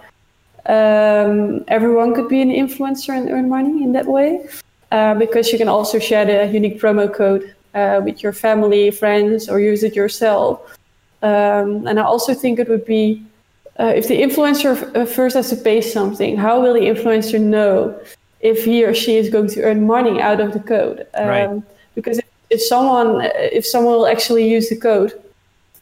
um, 0.66 1.64
everyone 1.68 2.16
could 2.16 2.30
be 2.30 2.42
an 2.42 2.52
influencer 2.64 3.14
and 3.18 3.30
earn 3.30 3.50
money 3.50 3.84
in 3.84 3.92
that 3.94 4.08
way. 4.08 4.48
Uh, 4.92 5.16
because 5.16 5.54
you 5.54 5.58
can 5.58 5.70
also 5.70 6.00
share 6.00 6.26
the 6.26 6.52
unique 6.52 6.78
promo 6.78 7.08
code 7.08 7.56
uh, 7.74 8.02
with 8.04 8.22
your 8.22 8.34
family, 8.34 8.92
friends, 8.92 9.48
or 9.48 9.58
use 9.58 9.84
it 9.84 9.96
yourself. 9.96 10.60
Um, 11.22 11.88
and 11.88 11.98
I 11.98 12.04
also 12.04 12.34
think 12.34 12.60
it 12.60 12.68
would 12.68 12.86
be 12.86 13.24
uh, 13.80 13.94
if 13.96 14.08
the 14.08 14.22
influencer 14.22 14.76
f- 14.76 14.96
uh, 14.96 15.06
first 15.06 15.36
has 15.36 15.50
to 15.50 15.56
pay 15.56 15.82
something, 15.82 16.38
how 16.38 16.62
will 16.62 16.74
the 16.74 16.82
influencer 16.82 17.40
know 17.40 18.00
if 18.42 18.66
he 18.66 18.84
or 18.84 18.94
she 18.94 19.18
is 19.18 19.30
going 19.30 19.48
to 19.48 19.62
earn 19.64 19.86
money 19.88 20.22
out 20.22 20.40
of 20.40 20.54
the 20.54 20.60
code? 20.60 21.08
Um, 21.14 21.28
right. 21.28 21.64
Because 21.96 22.20
if, 22.20 22.26
if, 22.50 22.62
someone 22.62 23.22
if 23.36 23.66
someone 23.66 23.94
will 23.94 24.08
actually 24.08 24.50
use 24.50 24.70
the 24.70 24.78
code, 24.78 25.14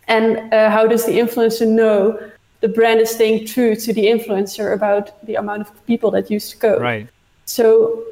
and 0.07 0.53
uh, 0.53 0.69
how 0.69 0.87
does 0.87 1.05
the 1.05 1.13
influencer 1.13 1.67
know 1.67 2.19
the 2.61 2.67
brand 2.67 2.99
is 2.99 3.09
staying 3.09 3.45
true 3.45 3.75
to 3.75 3.93
the 3.93 4.05
influencer 4.05 4.73
about 4.73 5.23
the 5.25 5.35
amount 5.35 5.61
of 5.61 5.85
people 5.85 6.11
that 6.11 6.29
use 6.29 6.53
the 6.53 6.59
code? 6.59 6.81
Right. 6.81 7.07
So 7.45 8.03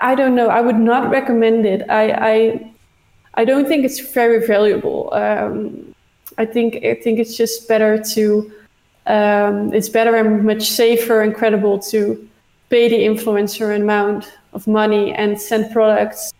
I 0.00 0.14
don't 0.14 0.34
know. 0.34 0.48
I 0.48 0.60
would 0.60 0.78
not 0.78 1.10
recommend 1.10 1.66
it. 1.66 1.88
I 1.88 2.10
I, 2.10 2.72
I 3.34 3.44
don't 3.44 3.66
think 3.66 3.84
it's 3.84 4.00
very 4.12 4.46
valuable. 4.46 5.12
Um, 5.12 5.94
I 6.38 6.44
think 6.44 6.84
I 6.84 6.94
think 6.94 7.18
it's 7.18 7.36
just 7.36 7.68
better 7.68 7.98
to 8.14 8.52
um, 9.06 9.72
it's 9.72 9.88
better 9.88 10.14
and 10.14 10.44
much 10.44 10.68
safer 10.70 11.22
and 11.22 11.34
credible 11.34 11.78
to 11.78 12.28
pay 12.68 12.88
the 12.88 12.98
influencer 12.98 13.74
an 13.74 13.82
amount 13.82 14.32
of 14.52 14.66
money 14.66 15.12
and 15.12 15.40
send 15.40 15.72
products 15.72 16.32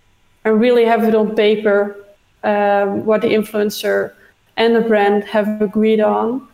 and 0.45 0.61
really 0.61 0.85
have 0.85 1.05
it 1.05 1.15
on 1.15 1.37
paper 1.37 1.97
um, 2.43 3.05
what 3.05 3.23
the 3.23 3.29
influencer 3.29 4.13
and 4.57 4.75
the 4.75 4.81
brand 4.81 5.25
have 5.25 5.61
agreed 5.61 6.01
on. 6.01 6.49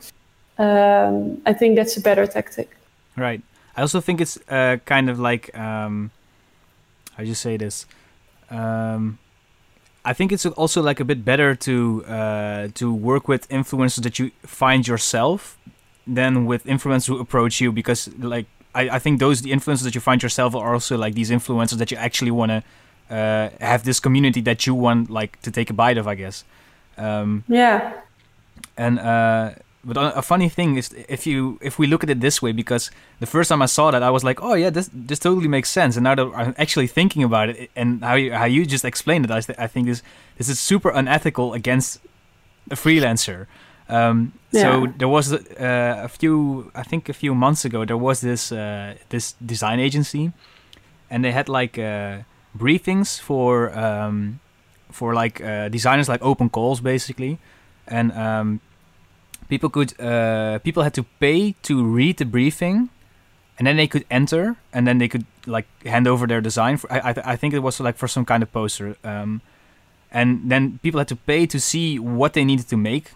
Um, 0.59 1.40
I 1.46 1.53
think 1.53 1.77
that's 1.77 1.96
a 1.96 2.01
better 2.01 2.27
tactic. 2.27 2.77
Right. 3.16 3.42
I 3.77 3.81
also 3.81 4.01
think 4.01 4.20
it's 4.20 4.38
uh, 4.48 4.79
kind 4.85 5.09
of 5.09 5.18
like 5.18 5.57
um, 5.57 6.11
how 7.14 7.22
do 7.22 7.29
you 7.29 7.35
say 7.35 7.57
this? 7.57 7.87
Um, 8.51 9.18
I 10.05 10.12
think 10.12 10.33
it's 10.33 10.44
also 10.44 10.83
like 10.83 11.01
a 11.01 11.05
bit 11.05 11.25
better 11.25 11.55
to 11.55 12.05
uh, 12.07 12.68
to 12.75 12.92
work 12.92 13.29
with 13.29 13.48
influencers 13.48 14.03
that 14.03 14.18
you 14.18 14.31
find 14.42 14.87
yourself 14.87 15.59
than 16.07 16.47
with 16.47 16.65
influencers 16.65 17.07
who 17.07 17.19
approach 17.19 17.61
you 17.61 17.73
because 17.73 18.09
like 18.19 18.47
I, 18.75 18.91
I 18.91 18.99
think 18.99 19.21
those 19.21 19.43
the 19.43 19.53
influencers 19.53 19.85
that 19.85 19.95
you 19.95 20.01
find 20.01 20.23
yourself 20.23 20.55
are 20.55 20.75
also 20.75 20.97
like 20.97 21.15
these 21.15 21.31
influencers 21.31 21.79
that 21.79 21.91
you 21.91 21.97
actually 21.97 22.31
want 22.31 22.51
to 22.51 22.62
uh, 23.15 23.51
have 23.61 23.85
this 23.85 24.01
community 24.01 24.41
that 24.43 24.67
you 24.67 24.75
want 24.75 25.11
like 25.11 25.41
to 25.43 25.51
take 25.51 25.71
a 25.71 25.75
bite 25.75 25.99
of 25.99 26.09
I 26.09 26.15
guess. 26.15 26.45
Um, 26.99 27.45
yeah. 27.49 27.95
and 28.77 28.99
uh, 28.99 29.51
but 29.85 29.97
a 30.17 30.23
funny 30.23 30.49
thing 30.49 30.77
is 30.77 30.95
if 31.09 31.27
you 31.27 31.59
if 31.61 31.79
we 31.79 31.87
look 31.87 32.05
at 32.05 32.11
it 32.11 32.21
this 32.21 32.41
way 32.41 32.53
because 32.53 32.91
the 33.19 33.27
first 33.27 33.49
time 33.49 33.62
I 33.62 33.67
saw 33.67 33.91
that 33.91 34.03
I 34.03 34.11
was 34.11 34.23
like 34.23 34.41
oh 34.43 34.55
yeah 34.55 34.71
this 34.71 34.88
this 34.93 35.19
totally 35.19 35.49
makes 35.49 35.71
sense. 35.71 35.97
And 35.97 36.05
now 36.05 36.15
that 36.15 36.31
I'm 36.35 36.55
actually 36.59 36.87
thinking 36.87 37.23
about 37.23 37.51
it 37.51 37.71
and 37.75 38.03
how 38.03 38.15
you 38.15 38.33
how 38.33 38.45
you 38.45 38.65
just 38.65 38.85
explained 38.85 39.25
it 39.25 39.31
I, 39.31 39.41
th- 39.41 39.59
I 39.59 39.67
think 39.67 39.87
this 39.87 40.03
this 40.38 40.49
is 40.49 40.59
super 40.61 40.91
unethical 40.91 41.53
against 41.53 42.01
a 42.71 42.77
freelancer 42.77 43.47
um, 43.92 44.33
yeah. 44.52 44.62
So 44.62 44.87
there 44.96 45.09
was 45.09 45.33
uh, 45.33 45.38
a 46.05 46.09
few, 46.09 46.70
I 46.74 46.83
think 46.83 47.09
a 47.09 47.12
few 47.12 47.35
months 47.35 47.64
ago, 47.64 47.85
there 47.85 47.96
was 47.96 48.20
this 48.20 48.50
uh, 48.50 48.94
this 49.11 49.35
design 49.44 49.81
agency, 49.81 50.33
and 51.11 51.22
they 51.22 51.33
had 51.33 51.48
like 51.48 51.78
uh, 51.78 52.20
briefings 52.57 53.20
for 53.20 53.76
um, 53.78 54.40
for 54.90 55.14
like 55.14 55.42
uh, 55.44 55.68
designers, 55.68 56.09
like 56.09 56.22
open 56.22 56.48
calls 56.48 56.81
basically, 56.81 57.38
and 57.87 58.12
um, 58.12 58.61
people 59.48 59.68
could 59.68 60.00
uh, 60.00 60.59
people 60.61 60.83
had 60.83 60.94
to 60.94 61.05
pay 61.20 61.55
to 61.62 61.85
read 61.85 62.16
the 62.16 62.24
briefing, 62.24 62.88
and 63.59 63.66
then 63.66 63.76
they 63.76 63.87
could 63.87 64.07
enter, 64.11 64.57
and 64.72 64.87
then 64.87 64.98
they 64.98 65.09
could 65.09 65.26
like 65.46 65.66
hand 65.85 66.07
over 66.07 66.26
their 66.26 66.40
design. 66.40 66.78
For, 66.78 66.90
I 66.90 67.11
I, 67.11 67.33
I 67.33 67.37
think 67.37 67.52
it 67.52 67.61
was 67.61 67.78
like 67.78 67.98
for 67.98 68.09
some 68.09 68.24
kind 68.24 68.42
of 68.42 68.50
poster. 68.52 68.96
Um, 69.05 69.42
and 70.14 70.50
then 70.50 70.78
people 70.83 71.00
had 71.00 71.09
to 71.09 71.16
pay 71.16 71.46
to 71.46 71.59
see 71.59 71.98
what 71.98 72.35
they 72.35 72.44
needed 72.44 72.68
to 72.68 72.76
make 72.76 73.12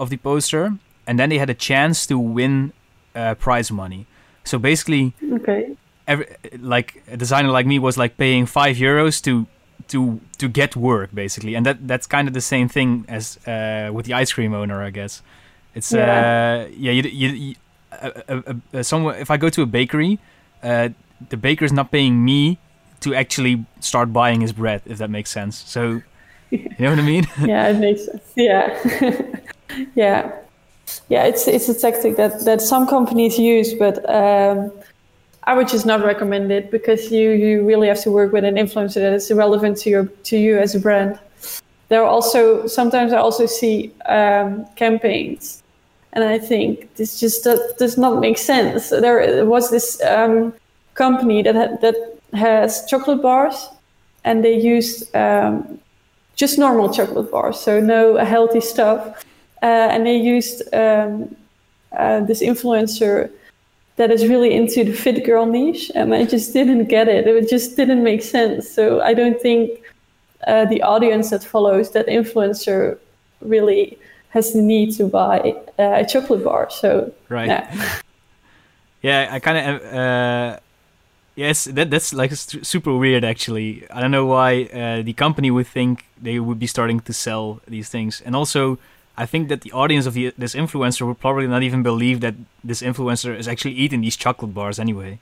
of 0.00 0.10
the 0.10 0.16
poster, 0.16 0.64
and 1.06 1.18
then 1.18 1.28
they 1.28 1.38
had 1.38 1.50
a 1.50 1.54
chance 1.54 2.06
to 2.06 2.18
win 2.18 2.72
uh, 3.14 3.34
prize 3.34 3.70
money. 3.70 4.06
So 4.44 4.58
basically, 4.58 5.14
okay, 5.32 5.76
every 6.08 6.26
like 6.58 7.02
a 7.06 7.16
designer 7.16 7.50
like 7.50 7.66
me 7.66 7.78
was 7.78 7.96
like 7.96 8.16
paying 8.16 8.46
five 8.46 8.76
euros 8.76 9.22
to 9.22 9.46
to 9.88 10.20
to 10.38 10.48
get 10.48 10.74
work 10.74 11.10
basically, 11.14 11.54
and 11.54 11.64
that 11.66 11.86
that's 11.86 12.06
kind 12.06 12.26
of 12.26 12.34
the 12.34 12.40
same 12.40 12.68
thing 12.68 13.04
as 13.08 13.38
uh, 13.46 13.90
with 13.92 14.06
the 14.06 14.14
ice 14.14 14.32
cream 14.32 14.54
owner, 14.54 14.82
I 14.82 14.90
guess. 14.90 15.22
It's 15.74 15.92
yeah, 15.92 16.64
uh, 16.66 16.68
yeah. 16.76 16.92
You, 16.92 17.02
you, 17.02 17.28
you 17.28 17.54
uh, 17.92 18.10
uh, 18.28 18.54
uh 18.74 18.82
somewhere 18.82 19.16
if 19.20 19.30
I 19.30 19.36
go 19.36 19.48
to 19.50 19.62
a 19.62 19.66
bakery, 19.66 20.18
uh, 20.62 20.88
the 21.28 21.36
baker 21.36 21.64
is 21.64 21.72
not 21.72 21.92
paying 21.92 22.24
me 22.24 22.58
to 23.00 23.14
actually 23.14 23.64
start 23.80 24.12
buying 24.12 24.40
his 24.40 24.52
bread, 24.52 24.82
if 24.84 24.98
that 24.98 25.10
makes 25.10 25.30
sense. 25.30 25.56
So, 25.56 26.02
you 26.50 26.68
know 26.78 26.90
what 26.90 26.98
I 26.98 27.02
mean? 27.02 27.26
yeah, 27.44 27.68
it 27.68 27.78
makes 27.78 28.04
sense. 28.06 28.32
Yeah. 28.36 28.76
yeah, 29.94 30.32
yeah, 31.08 31.24
it's 31.24 31.46
it's 31.48 31.68
a 31.68 31.74
tactic 31.74 32.16
that 32.16 32.44
that 32.44 32.60
some 32.60 32.86
companies 32.86 33.38
use, 33.38 33.74
but 33.74 33.98
um, 34.08 34.72
I 35.44 35.54
would 35.54 35.68
just 35.68 35.86
not 35.86 36.04
recommend 36.04 36.50
it 36.52 36.70
because 36.70 37.10
you 37.10 37.30
you 37.30 37.66
really 37.66 37.88
have 37.88 38.00
to 38.02 38.10
work 38.10 38.32
with 38.32 38.44
an 38.44 38.56
influencer 38.56 38.94
that 38.94 39.12
is 39.12 39.30
relevant 39.30 39.78
to 39.78 39.90
your 39.90 40.04
to 40.24 40.36
you 40.36 40.58
as 40.58 40.74
a 40.74 40.80
brand. 40.80 41.18
There 41.88 42.02
are 42.02 42.08
also 42.08 42.66
sometimes 42.66 43.12
I 43.12 43.18
also 43.18 43.46
see 43.46 43.92
um, 44.06 44.66
campaigns, 44.76 45.62
and 46.12 46.24
I 46.24 46.38
think 46.38 46.94
this 46.94 47.18
just 47.18 47.44
does, 47.44 47.98
not 47.98 48.20
make 48.20 48.38
sense. 48.38 48.90
There 48.90 49.44
was 49.44 49.70
this 49.70 50.00
um, 50.02 50.52
company 50.94 51.42
that 51.42 51.80
that 51.80 51.96
has 52.32 52.84
chocolate 52.86 53.22
bars, 53.22 53.68
and 54.24 54.44
they 54.44 54.54
used 54.54 55.14
um, 55.16 55.80
just 56.36 56.58
normal 56.58 56.92
chocolate 56.92 57.30
bars, 57.30 57.58
so 57.58 57.80
no 57.80 58.16
healthy 58.16 58.60
stuff 58.60 59.24
and 59.62 60.06
they 60.06 60.16
used 60.16 60.62
um, 60.74 61.34
uh, 61.92 62.20
this 62.20 62.42
influencer 62.42 63.30
that 63.96 64.10
is 64.10 64.26
really 64.26 64.54
into 64.54 64.84
the 64.84 64.92
fit 64.92 65.24
girl 65.26 65.44
niche, 65.44 65.90
and 65.94 66.14
I 66.14 66.24
just 66.24 66.52
didn't 66.52 66.86
get 66.86 67.08
it. 67.08 67.26
It 67.26 67.50
just 67.50 67.76
didn't 67.76 68.02
make 68.02 68.22
sense. 68.22 68.70
So 68.70 69.02
I 69.02 69.12
don't 69.12 69.40
think 69.40 69.82
uh, 70.46 70.64
the 70.64 70.82
audience 70.82 71.30
that 71.30 71.44
follows 71.44 71.90
that 71.92 72.06
influencer 72.06 72.98
really 73.42 73.98
has 74.30 74.52
the 74.52 74.62
need 74.62 74.92
to 74.96 75.04
buy 75.04 75.54
uh, 75.78 76.02
a 76.02 76.06
chocolate 76.06 76.44
bar. 76.44 76.70
So 76.70 77.12
right, 77.28 77.48
yeah, 77.48 78.00
yeah 79.02 79.28
I 79.30 79.38
kind 79.38 79.58
of. 79.58 79.94
Uh, 79.94 80.60
yes, 81.34 81.64
that 81.64 81.90
that's 81.90 82.14
like 82.14 82.32
super 82.32 82.96
weird. 82.96 83.24
Actually, 83.24 83.84
I 83.90 84.00
don't 84.00 84.12
know 84.12 84.26
why 84.26 84.64
uh, 84.64 85.02
the 85.02 85.12
company 85.12 85.50
would 85.50 85.66
think 85.66 86.06
they 86.22 86.38
would 86.38 86.58
be 86.58 86.66
starting 86.66 87.00
to 87.00 87.12
sell 87.12 87.60
these 87.68 87.88
things, 87.90 88.22
and 88.24 88.34
also 88.34 88.78
I 89.20 89.26
think 89.26 89.48
that 89.50 89.60
the 89.60 89.72
audience 89.72 90.06
of 90.06 90.14
the, 90.14 90.32
this 90.38 90.54
influencer 90.54 91.06
would 91.06 91.20
probably 91.20 91.46
not 91.46 91.62
even 91.62 91.82
believe 91.82 92.20
that 92.20 92.36
this 92.64 92.80
influencer 92.80 93.36
is 93.38 93.46
actually 93.46 93.74
eating 93.74 94.00
these 94.00 94.16
chocolate 94.16 94.54
bars 94.54 94.78
anyway. 94.78 95.20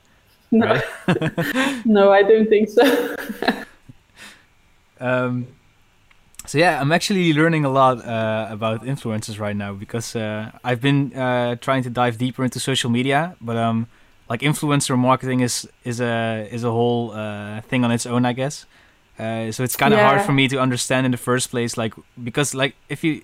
No, 0.53 0.67
right? 0.67 1.85
no 1.85 2.13
I 2.13 2.23
don't 2.23 2.49
think 2.49 2.69
so. 2.69 3.17
um, 5.01 5.49
so 6.47 6.59
yeah, 6.59 6.81
I'm 6.81 6.93
actually 6.93 7.33
learning 7.33 7.65
a 7.65 7.71
lot 7.71 7.99
uh, 8.07 8.47
about 8.49 8.85
influencers 8.85 9.41
right 9.41 9.57
now 9.57 9.73
because 9.73 10.15
uh, 10.15 10.53
I've 10.63 10.81
been 10.81 11.13
uh, 11.13 11.57
trying 11.57 11.83
to 11.83 11.91
dive 11.91 12.19
deeper 12.19 12.45
into 12.45 12.61
social 12.61 12.91
media, 12.91 13.35
but 13.41 13.57
um, 13.57 13.89
like 14.31 14.43
influencer 14.43 14.97
marketing 14.97 15.41
is 15.41 15.69
is 15.83 16.01
a 16.01 16.47
is 16.53 16.63
a 16.63 16.71
whole 16.71 17.11
uh, 17.11 17.63
thing 17.63 17.85
on 17.85 17.91
its 17.91 18.07
own, 18.07 18.25
I 18.25 18.33
guess. 18.33 18.65
Uh, 19.19 19.51
so 19.51 19.65
it's 19.65 19.75
kind 19.75 19.93
of 19.93 19.99
yeah. 19.99 20.09
hard 20.09 20.23
for 20.23 20.33
me 20.33 20.47
to 20.47 20.61
understand 20.61 21.05
in 21.05 21.11
the 21.11 21.19
first 21.31 21.51
place, 21.51 21.77
like 21.77 21.95
because 22.23 22.55
like 22.55 22.77
if 22.89 23.03
you 23.03 23.23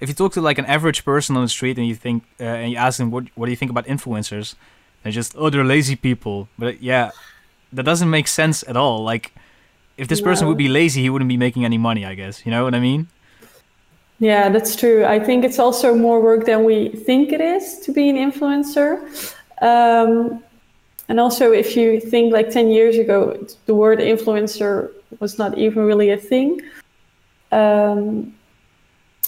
if 0.00 0.08
you 0.08 0.14
talk 0.14 0.32
to 0.32 0.40
like 0.40 0.58
an 0.58 0.66
average 0.66 1.04
person 1.04 1.36
on 1.36 1.42
the 1.42 1.48
street 1.48 1.78
and 1.78 1.86
you 1.86 1.94
think 1.94 2.24
uh, 2.40 2.44
and 2.44 2.70
you 2.70 2.76
ask 2.76 2.98
them 2.98 3.10
what 3.10 3.24
what 3.34 3.46
do 3.46 3.50
you 3.52 3.56
think 3.56 3.70
about 3.70 3.86
influencers, 3.86 4.54
they're 5.02 5.12
just 5.12 5.34
oh 5.36 5.50
they're 5.50 5.64
lazy 5.64 5.96
people. 5.96 6.48
But 6.58 6.82
yeah, 6.82 7.10
that 7.72 7.84
doesn't 7.84 8.10
make 8.10 8.28
sense 8.28 8.64
at 8.68 8.76
all. 8.76 9.02
Like 9.02 9.32
if 9.96 10.08
this 10.08 10.20
no. 10.20 10.24
person 10.24 10.48
would 10.48 10.58
be 10.58 10.68
lazy, 10.68 11.02
he 11.02 11.10
wouldn't 11.10 11.28
be 11.28 11.36
making 11.36 11.64
any 11.64 11.78
money. 11.78 12.04
I 12.04 12.14
guess 12.14 12.44
you 12.44 12.50
know 12.50 12.64
what 12.64 12.74
I 12.74 12.80
mean. 12.80 13.08
Yeah, 14.20 14.48
that's 14.48 14.74
true. 14.74 15.04
I 15.04 15.20
think 15.20 15.44
it's 15.44 15.60
also 15.60 15.94
more 15.94 16.20
work 16.20 16.44
than 16.44 16.64
we 16.64 16.88
think 16.88 17.32
it 17.32 17.40
is 17.40 17.78
to 17.80 17.92
be 17.92 18.08
an 18.08 18.16
influencer. 18.16 19.00
Um, 19.62 20.42
and 21.08 21.20
also, 21.20 21.52
if 21.52 21.76
you 21.76 22.00
think 22.00 22.32
like 22.32 22.50
10 22.50 22.68
years 22.68 22.98
ago, 22.98 23.46
the 23.66 23.74
word 23.74 24.00
influencer 24.00 24.90
was 25.20 25.38
not 25.38 25.56
even 25.56 25.84
really 25.84 26.10
a 26.10 26.16
thing. 26.16 26.60
Um, 27.52 28.34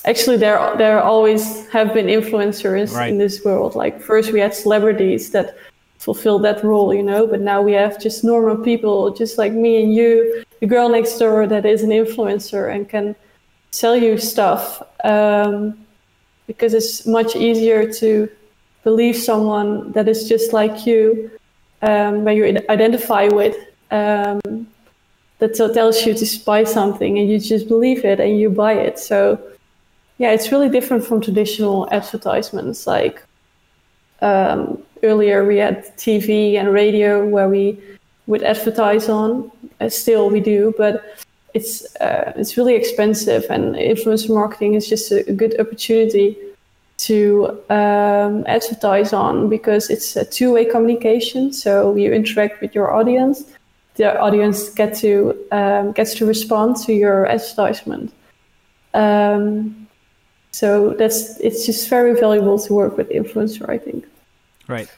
actually, 0.05 0.37
there 0.37 0.77
there 0.77 1.03
always 1.03 1.69
have 1.71 1.93
been 1.95 2.07
influencers 2.07 2.95
right. 2.95 3.11
in 3.11 3.19
this 3.19 3.45
world. 3.45 3.75
Like 3.75 4.01
first, 4.01 4.33
we 4.33 4.41
had 4.41 4.55
celebrities 4.55 5.31
that 5.31 5.57
fulfilled 6.01 6.43
that 6.43 6.65
role, 6.65 6.95
you 6.95 7.03
know, 7.03 7.27
but 7.27 7.41
now 7.41 7.61
we 7.61 7.73
have 7.73 8.01
just 8.01 8.25
normal 8.25 8.57
people, 8.57 9.13
just 9.13 9.37
like 9.37 9.53
me 9.53 9.83
and 9.83 9.95
you, 9.95 10.43
the 10.61 10.67
girl 10.67 10.89
next 10.89 11.19
door 11.19 11.47
that 11.47 11.67
is 11.67 11.83
an 11.83 11.91
influencer 11.91 12.75
and 12.75 12.89
can 12.89 13.15
sell 13.71 13.95
you 13.95 14.17
stuff 14.17 14.83
um, 15.05 15.77
because 16.47 16.73
it's 16.73 17.07
much 17.07 17.37
easier 17.37 17.93
to 17.93 18.29
believe 18.83 19.15
someone 19.15 19.93
that 19.93 20.09
is 20.09 20.27
just 20.27 20.55
like 20.55 20.87
you, 20.87 21.31
um, 21.83 22.25
where 22.25 22.35
you 22.35 22.45
identify 22.71 23.29
with, 23.29 23.57
um, 23.91 24.41
that 25.39 25.55
tells 25.55 26.07
you 26.07 26.15
to 26.15 26.45
buy 26.45 26.65
something 26.65 27.19
and 27.19 27.31
you 27.31 27.39
just 27.39 27.69
believe 27.69 28.07
it 28.07 28.21
and 28.21 28.39
you 28.39 28.49
buy 28.49 28.73
it. 28.73 28.99
So, 28.99 29.39
yeah, 30.21 30.33
it's 30.33 30.53
really 30.53 30.69
different 30.69 31.03
from 31.03 31.23
traditional 31.23 31.89
advertisements. 31.91 32.87
Like 32.87 33.23
um, 34.21 34.83
earlier, 35.03 35.47
we 35.47 35.57
had 35.57 35.97
TV 35.97 36.57
and 36.57 36.75
radio 36.75 37.27
where 37.27 37.49
we 37.49 37.81
would 38.27 38.43
advertise 38.43 39.09
on. 39.09 39.51
Uh, 39.81 39.89
still, 39.89 40.29
we 40.29 40.41
do, 40.41 40.75
but 40.77 41.03
it's 41.55 41.97
uh, 42.03 42.35
it's 42.37 42.59
really 42.59 42.75
expensive, 42.75 43.47
and 43.49 43.75
influencer 43.77 44.29
marketing 44.29 44.75
is 44.75 44.87
just 44.87 45.11
a, 45.11 45.23
good 45.33 45.59
opportunity 45.59 46.37
to 46.99 47.59
um, 47.71 48.45
advertise 48.47 49.15
on 49.15 49.49
because 49.49 49.89
it's 49.89 50.17
a 50.17 50.25
two-way 50.27 50.67
communication. 50.67 51.51
So 51.51 51.95
you 51.97 52.13
interact 52.13 52.61
with 52.61 52.75
your 52.75 52.93
audience, 52.93 53.45
the 53.95 54.21
audience 54.21 54.69
get 54.69 54.95
to 54.99 55.35
um, 55.51 55.93
gets 55.93 56.13
to 56.17 56.27
respond 56.27 56.77
to 56.85 56.93
your 56.93 57.27
advertisement. 57.27 58.13
Um, 58.93 59.80
so 60.61 60.91
that's 60.91 61.41
it's 61.41 61.65
just 61.65 61.89
very 61.89 62.13
valuable 62.21 62.59
to 62.59 62.75
work 62.75 62.99
with 62.99 63.09
influencer, 63.09 63.67
I 63.67 63.79
think. 63.79 64.05
Right. 64.69 64.91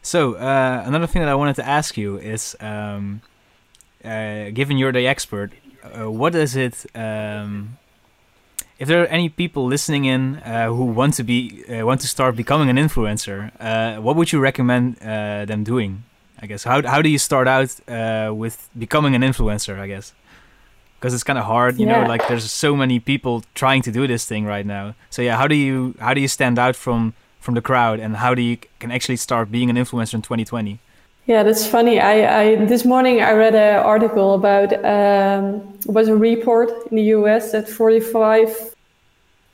So 0.00 0.34
uh, 0.34 0.84
another 0.86 1.08
thing 1.08 1.22
that 1.22 1.28
I 1.28 1.34
wanted 1.34 1.56
to 1.56 1.66
ask 1.66 1.96
you 1.96 2.18
is, 2.18 2.56
um, 2.60 3.20
uh, 4.04 4.50
given 4.50 4.78
you're 4.78 4.92
the 4.92 5.08
expert, 5.08 5.50
uh, 5.82 6.08
what 6.08 6.36
is 6.36 6.54
it? 6.54 6.86
Um, 6.94 7.78
if 8.78 8.86
there 8.86 9.02
are 9.02 9.06
any 9.18 9.28
people 9.28 9.66
listening 9.66 10.04
in 10.04 10.36
uh, 10.36 10.68
who 10.68 10.84
want 10.84 11.14
to 11.14 11.24
be 11.24 11.64
uh, 11.68 11.84
want 11.84 12.00
to 12.02 12.06
start 12.06 12.36
becoming 12.36 12.68
an 12.70 12.76
influencer, 12.76 13.50
uh, 13.58 14.00
what 14.00 14.14
would 14.14 14.30
you 14.30 14.38
recommend 14.38 14.98
them 15.50 15.64
doing? 15.64 16.04
I 16.40 16.46
guess 16.46 16.62
how 16.62 16.78
how 16.86 17.02
do 17.02 17.08
you 17.08 17.18
start 17.18 17.48
out 17.48 17.70
with 18.42 18.56
becoming 18.78 19.16
an 19.16 19.22
influencer? 19.22 19.80
I 19.80 19.88
guess 19.88 20.14
because 21.02 21.14
it's 21.14 21.24
kind 21.24 21.38
of 21.38 21.44
hard, 21.44 21.80
you 21.80 21.86
yeah. 21.86 22.02
know. 22.02 22.08
Like 22.08 22.28
there's 22.28 22.48
so 22.48 22.76
many 22.76 23.00
people 23.00 23.42
trying 23.54 23.82
to 23.82 23.90
do 23.90 24.06
this 24.06 24.24
thing 24.24 24.44
right 24.44 24.64
now. 24.64 24.94
So 25.10 25.20
yeah, 25.20 25.36
how 25.36 25.48
do 25.48 25.56
you 25.56 25.96
how 25.98 26.14
do 26.14 26.20
you 26.20 26.28
stand 26.28 26.60
out 26.60 26.76
from 26.76 27.14
from 27.40 27.54
the 27.54 27.60
crowd, 27.60 27.98
and 27.98 28.16
how 28.16 28.36
do 28.36 28.42
you 28.42 28.56
can 28.78 28.92
actually 28.92 29.16
start 29.16 29.50
being 29.50 29.68
an 29.68 29.74
influencer 29.76 30.14
in 30.14 30.22
2020? 30.22 30.78
Yeah, 31.26 31.42
that's 31.42 31.66
funny. 31.66 31.98
I, 31.98 32.14
I 32.42 32.64
this 32.66 32.84
morning 32.84 33.20
I 33.20 33.32
read 33.32 33.56
an 33.56 33.84
article 33.84 34.34
about 34.34 34.72
um, 34.84 35.76
was 35.86 36.06
a 36.06 36.14
report 36.14 36.70
in 36.90 36.96
the 36.96 37.06
U.S. 37.18 37.50
that 37.50 37.68
45, 37.68 38.76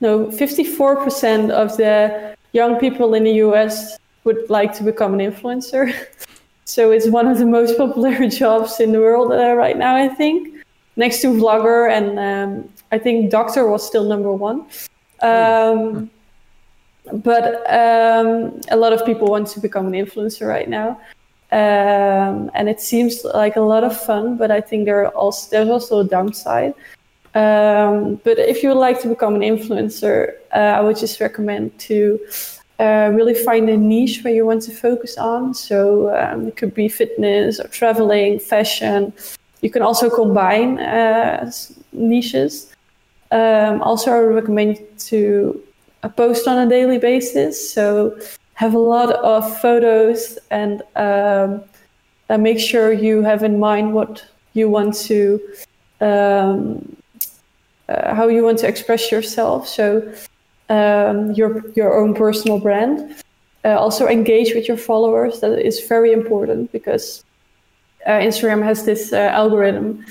no, 0.01 0.29
54 0.29 1.03
percent 1.03 1.51
of 1.51 1.75
the 1.77 2.35
young 2.51 2.79
people 2.79 3.15
in 3.15 3.23
the 3.23 3.33
U.S. 3.45 3.97
would 4.23 4.49
like 4.51 4.71
to 4.77 4.83
become 4.83 5.19
an 5.19 5.19
influencer. 5.19 5.91
so 6.65 6.91
it's 6.91 7.07
one 7.07 7.25
of 7.25 7.39
the 7.39 7.47
most 7.47 7.75
popular 7.83 8.29
jobs 8.29 8.79
in 8.79 8.91
the 8.91 8.99
world 8.99 9.31
uh, 9.31 9.55
right 9.55 9.77
now. 9.77 9.95
I 9.95 10.09
think 10.09 10.58
next 10.99 11.21
to 11.21 11.27
vlogger 11.27 11.89
and 11.89 12.07
um, 12.19 12.69
I 12.91 12.97
think 12.99 13.31
doctor 13.31 13.67
was 13.67 13.85
still 13.85 14.03
number 14.03 14.31
one. 14.31 14.65
Um, 15.21 16.11
but 17.11 17.45
um, 17.81 18.61
a 18.69 18.77
lot 18.83 18.93
of 18.93 19.05
people 19.05 19.27
want 19.27 19.47
to 19.53 19.59
become 19.59 19.87
an 19.87 19.93
influencer 19.93 20.47
right 20.47 20.69
now. 20.69 20.99
Um, 21.51 22.51
and 22.53 22.69
it 22.69 22.79
seems 22.79 23.23
like 23.23 23.55
a 23.55 23.61
lot 23.61 23.83
of 23.83 23.99
fun, 23.99 24.37
but 24.37 24.51
I 24.51 24.61
think 24.61 24.85
there 24.85 25.01
are 25.03 25.15
also 25.23 25.49
there's 25.49 25.69
also 25.69 25.99
a 25.99 26.03
downside. 26.03 26.73
Um, 27.33 28.19
but 28.23 28.37
if 28.37 28.61
you 28.61 28.69
would 28.69 28.83
like 28.87 29.01
to 29.01 29.07
become 29.07 29.33
an 29.35 29.41
influencer, 29.41 30.33
uh, 30.53 30.77
I 30.77 30.81
would 30.81 30.97
just 30.97 31.19
recommend 31.19 31.77
to 31.89 32.19
uh, 32.79 33.11
really 33.13 33.33
find 33.33 33.69
a 33.69 33.77
niche 33.77 34.23
where 34.23 34.33
you 34.33 34.45
want 34.45 34.61
to 34.63 34.71
focus 34.71 35.17
on. 35.17 35.53
So 35.53 36.15
um, 36.15 36.47
it 36.49 36.55
could 36.55 36.73
be 36.73 36.87
fitness 36.87 37.59
or 37.59 37.67
traveling, 37.67 38.39
fashion. 38.39 39.13
You 39.61 39.69
can 39.69 39.81
also 39.81 40.09
combine 40.09 40.79
uh, 40.79 41.51
niches. 41.91 42.73
Um, 43.31 43.81
also, 43.81 44.11
I 44.11 44.19
recommend 44.19 44.79
to 45.09 45.61
uh, 46.03 46.09
post 46.09 46.47
on 46.47 46.57
a 46.65 46.69
daily 46.69 46.97
basis. 46.97 47.73
So 47.73 48.17
have 48.59 48.73
a 48.73 48.79
lot 48.79 49.11
of 49.13 49.59
photos 49.61 50.37
and 50.51 50.81
um, 50.97 51.63
uh, 52.29 52.37
make 52.37 52.59
sure 52.59 52.91
you 52.91 53.23
have 53.23 53.41
in 53.41 53.57
mind 53.57 53.93
what 53.93 54.25
you 54.53 54.69
want 54.69 54.93
to 54.93 55.39
um, 56.01 56.95
uh, 57.87 58.13
how 58.13 58.27
you 58.27 58.43
want 58.43 58.59
to 58.59 58.67
express 58.67 59.11
yourself 59.11 59.65
so 59.65 60.13
um, 60.69 61.31
your 61.31 61.63
your 61.71 61.97
own 61.99 62.13
personal 62.13 62.59
brand 62.59 63.15
uh, 63.63 63.75
also 63.79 64.07
engage 64.07 64.53
with 64.53 64.67
your 64.67 64.77
followers 64.77 65.39
that 65.39 65.57
is 65.65 65.87
very 65.87 66.11
important 66.11 66.69
because 66.73 67.23
uh, 68.05 68.11
instagram 68.11 68.63
has 68.63 68.85
this 68.85 69.13
uh, 69.13 69.29
algorithm 69.31 70.05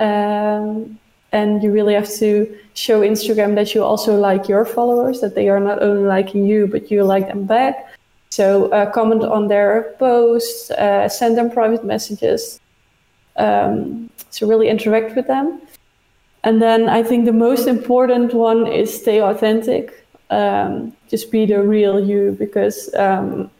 um, 0.00 0.98
and 1.32 1.62
you 1.62 1.72
really 1.72 1.94
have 1.94 2.08
to 2.08 2.56
show 2.74 3.00
instagram 3.00 3.54
that 3.54 3.74
you 3.74 3.82
also 3.82 4.16
like 4.18 4.48
your 4.48 4.64
followers 4.64 5.20
that 5.20 5.34
they 5.34 5.48
are 5.48 5.60
not 5.60 5.82
only 5.82 6.04
liking 6.04 6.44
you 6.44 6.66
but 6.66 6.90
you 6.90 7.02
like 7.04 7.28
them 7.28 7.44
back 7.44 7.88
so 8.32 8.70
uh, 8.70 8.90
comment 8.90 9.24
on 9.24 9.48
their 9.48 9.94
posts, 9.98 10.70
uh, 10.70 11.06
send 11.06 11.36
them 11.36 11.50
private 11.50 11.84
messages 11.84 12.58
um, 13.36 14.08
to 14.30 14.46
really 14.46 14.70
interact 14.70 15.14
with 15.14 15.26
them. 15.26 15.60
And 16.42 16.62
then 16.62 16.88
I 16.88 17.02
think 17.02 17.26
the 17.26 17.34
most 17.34 17.66
important 17.66 18.32
one 18.32 18.66
is 18.66 18.88
stay 19.02 19.20
authentic. 19.20 20.06
Um, 20.30 20.96
just 21.10 21.30
be 21.30 21.44
the 21.44 21.60
real 21.60 22.00
you 22.00 22.34
because 22.38 22.88
um, 22.94 23.50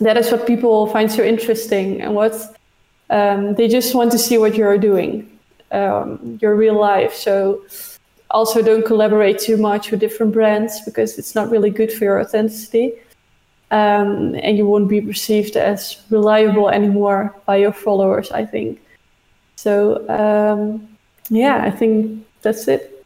that 0.00 0.18
is 0.18 0.30
what 0.30 0.46
people 0.46 0.88
find 0.88 1.10
so 1.10 1.22
interesting 1.22 2.02
and 2.02 2.14
what 2.14 2.34
um, 3.10 3.54
they 3.54 3.68
just 3.68 3.94
want 3.94 4.12
to 4.12 4.18
see 4.18 4.38
what 4.38 4.54
you're 4.54 4.78
doing, 4.78 5.30
um, 5.72 6.38
your 6.40 6.54
real 6.54 6.78
life. 6.78 7.14
So 7.14 7.64
also 8.30 8.62
don't 8.62 8.84
collaborate 8.84 9.38
too 9.38 9.56
much 9.56 9.90
with 9.90 10.00
different 10.00 10.32
brands 10.32 10.80
because 10.84 11.18
it's 11.18 11.34
not 11.34 11.50
really 11.50 11.70
good 11.70 11.92
for 11.92 12.04
your 12.04 12.20
authenticity 12.20 12.92
um, 13.70 14.34
and 14.34 14.56
you 14.56 14.66
won't 14.66 14.88
be 14.88 15.00
perceived 15.00 15.56
as 15.56 16.00
reliable 16.10 16.68
anymore 16.68 17.34
by 17.46 17.56
your 17.56 17.72
followers. 17.72 18.30
I 18.30 18.44
think. 18.44 18.80
So 19.56 20.08
um, 20.08 20.88
yeah, 21.28 21.62
I 21.64 21.70
think 21.70 22.26
that's 22.42 22.68
it. 22.68 23.04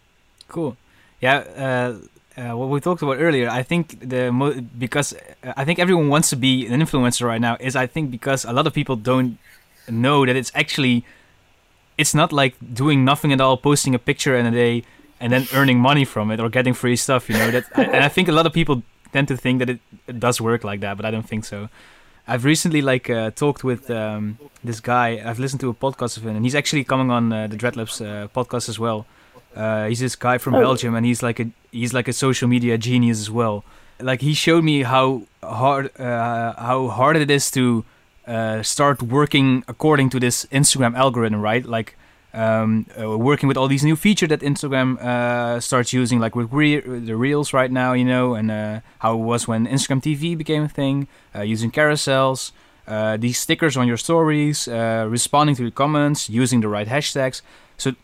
Cool. 0.48 0.76
Yeah. 1.20 1.38
Uh, 1.56 2.40
uh, 2.40 2.56
what 2.56 2.70
we 2.70 2.80
talked 2.80 3.02
about 3.02 3.18
earlier, 3.18 3.50
I 3.50 3.62
think 3.62 4.08
the 4.08 4.32
mo- 4.32 4.58
because 4.78 5.12
uh, 5.44 5.52
I 5.56 5.64
think 5.64 5.78
everyone 5.78 6.08
wants 6.08 6.30
to 6.30 6.36
be 6.36 6.66
an 6.66 6.80
influencer 6.80 7.26
right 7.26 7.40
now 7.40 7.56
is 7.60 7.76
I 7.76 7.86
think 7.86 8.10
because 8.10 8.44
a 8.44 8.52
lot 8.52 8.66
of 8.66 8.72
people 8.72 8.96
don't 8.96 9.38
know 9.88 10.26
that 10.26 10.36
it's 10.36 10.52
actually 10.54 11.04
it's 11.98 12.14
not 12.14 12.32
like 12.32 12.54
doing 12.72 13.04
nothing 13.04 13.32
at 13.32 13.40
all, 13.40 13.56
posting 13.56 13.94
a 13.94 13.98
picture 13.98 14.36
in 14.36 14.46
a 14.46 14.50
day 14.50 14.84
and 15.20 15.32
then 15.32 15.46
earning 15.54 15.78
money 15.78 16.04
from 16.04 16.30
it 16.30 16.40
or 16.40 16.48
getting 16.48 16.74
free 16.74 16.96
stuff. 16.96 17.28
You 17.28 17.36
know 17.38 17.50
that, 17.50 17.64
and 17.76 18.04
I 18.04 18.08
think 18.08 18.28
a 18.28 18.32
lot 18.32 18.46
of 18.46 18.52
people 18.52 18.82
tend 19.12 19.28
to 19.28 19.36
think 19.36 19.58
that 19.60 19.70
it, 19.70 19.80
it 20.06 20.18
does 20.18 20.40
work 20.40 20.64
like 20.64 20.80
that, 20.80 20.96
but 20.96 21.06
I 21.06 21.10
don't 21.10 21.28
think 21.28 21.44
so. 21.44 21.68
I've 22.26 22.44
recently 22.44 22.82
like 22.82 23.10
uh, 23.10 23.30
talked 23.30 23.64
with 23.64 23.90
um, 23.90 24.38
this 24.62 24.80
guy. 24.80 25.22
I've 25.24 25.38
listened 25.38 25.60
to 25.60 25.70
a 25.70 25.74
podcast 25.74 26.16
of 26.16 26.24
him, 26.24 26.36
and 26.36 26.44
he's 26.44 26.54
actually 26.54 26.84
coming 26.84 27.10
on 27.10 27.32
uh, 27.32 27.46
the 27.46 27.56
Dreadlabs 27.56 28.00
uh, 28.00 28.28
podcast 28.28 28.68
as 28.68 28.78
well. 28.78 29.06
Uh, 29.54 29.86
he's 29.86 30.00
this 30.00 30.16
guy 30.16 30.38
from 30.38 30.54
oh. 30.54 30.60
Belgium, 30.60 30.94
and 30.94 31.04
he's 31.04 31.22
like 31.22 31.40
a 31.40 31.50
he's 31.70 31.92
like 31.92 32.08
a 32.08 32.12
social 32.12 32.48
media 32.48 32.78
genius 32.78 33.20
as 33.20 33.30
well. 33.30 33.64
Like 34.00 34.20
he 34.20 34.34
showed 34.34 34.64
me 34.64 34.82
how 34.82 35.22
hard 35.42 35.98
uh, 36.00 36.54
how 36.54 36.88
hard 36.88 37.16
it 37.16 37.30
is 37.30 37.50
to 37.52 37.84
uh, 38.26 38.62
start 38.62 39.02
working 39.02 39.64
according 39.68 40.10
to 40.10 40.20
this 40.20 40.46
Instagram 40.46 40.96
algorithm, 40.96 41.40
right? 41.40 41.64
Like 41.64 41.96
um, 42.32 42.86
uh, 42.98 43.18
working 43.18 43.46
with 43.46 43.56
all 43.56 43.68
these 43.68 43.84
new 43.84 43.96
features 43.96 44.28
that 44.30 44.40
Instagram 44.40 44.98
uh, 45.00 45.60
starts 45.60 45.92
using, 45.92 46.18
like 46.18 46.34
with 46.34 46.52
re- 46.52 46.80
the 46.80 47.16
Reels 47.16 47.52
right 47.52 47.70
now, 47.70 47.92
you 47.92 48.04
know, 48.04 48.34
and 48.34 48.50
uh, 48.50 48.80
how 49.00 49.14
it 49.14 49.22
was 49.22 49.46
when 49.46 49.66
Instagram 49.66 50.02
TV 50.02 50.36
became 50.36 50.62
a 50.62 50.68
thing, 50.68 51.08
uh, 51.34 51.42
using 51.42 51.70
carousels, 51.70 52.52
uh, 52.86 53.16
these 53.16 53.38
stickers 53.38 53.76
on 53.76 53.86
your 53.86 53.96
stories, 53.96 54.66
responding 54.68 55.56
to 55.56 55.64
the 55.64 55.70
comments, 55.70 56.28
using 56.28 56.60
the 56.60 56.68
right 56.68 56.88
hashtags. 56.88 57.42
So 57.76 57.94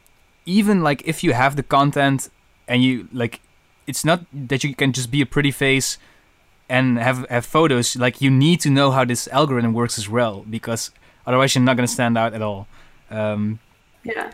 even 0.45 0.83
like 0.83 1.03
if 1.07 1.23
you 1.23 1.33
have 1.33 1.57
the 1.57 1.63
content 1.63 2.31
and 2.67 2.83
you 2.83 3.09
like 3.13 3.41
it's 3.87 4.05
not 4.05 4.25
that 4.33 4.63
you 4.65 4.75
can 4.75 4.93
just 4.93 5.11
be 5.11 5.21
a 5.21 5.27
pretty 5.27 5.51
face 5.51 5.99
and 6.69 6.99
have 6.99 7.27
have 7.31 7.47
photos. 7.47 7.97
Like 7.97 8.21
you 8.21 8.31
need 8.31 8.61
to 8.61 8.71
know 8.71 8.91
how 8.91 9.05
this 9.05 9.29
algorithm 9.29 9.73
works 9.73 9.99
as 9.99 10.09
well, 10.09 10.45
because 10.49 10.91
otherwise 11.27 11.55
you're 11.55 11.65
not 11.65 11.77
gonna 11.77 11.89
stand 11.89 12.19
out 12.19 12.35
at 12.35 12.43
all. 12.43 12.67
Um, 13.11 13.59
yeah. 14.05 14.31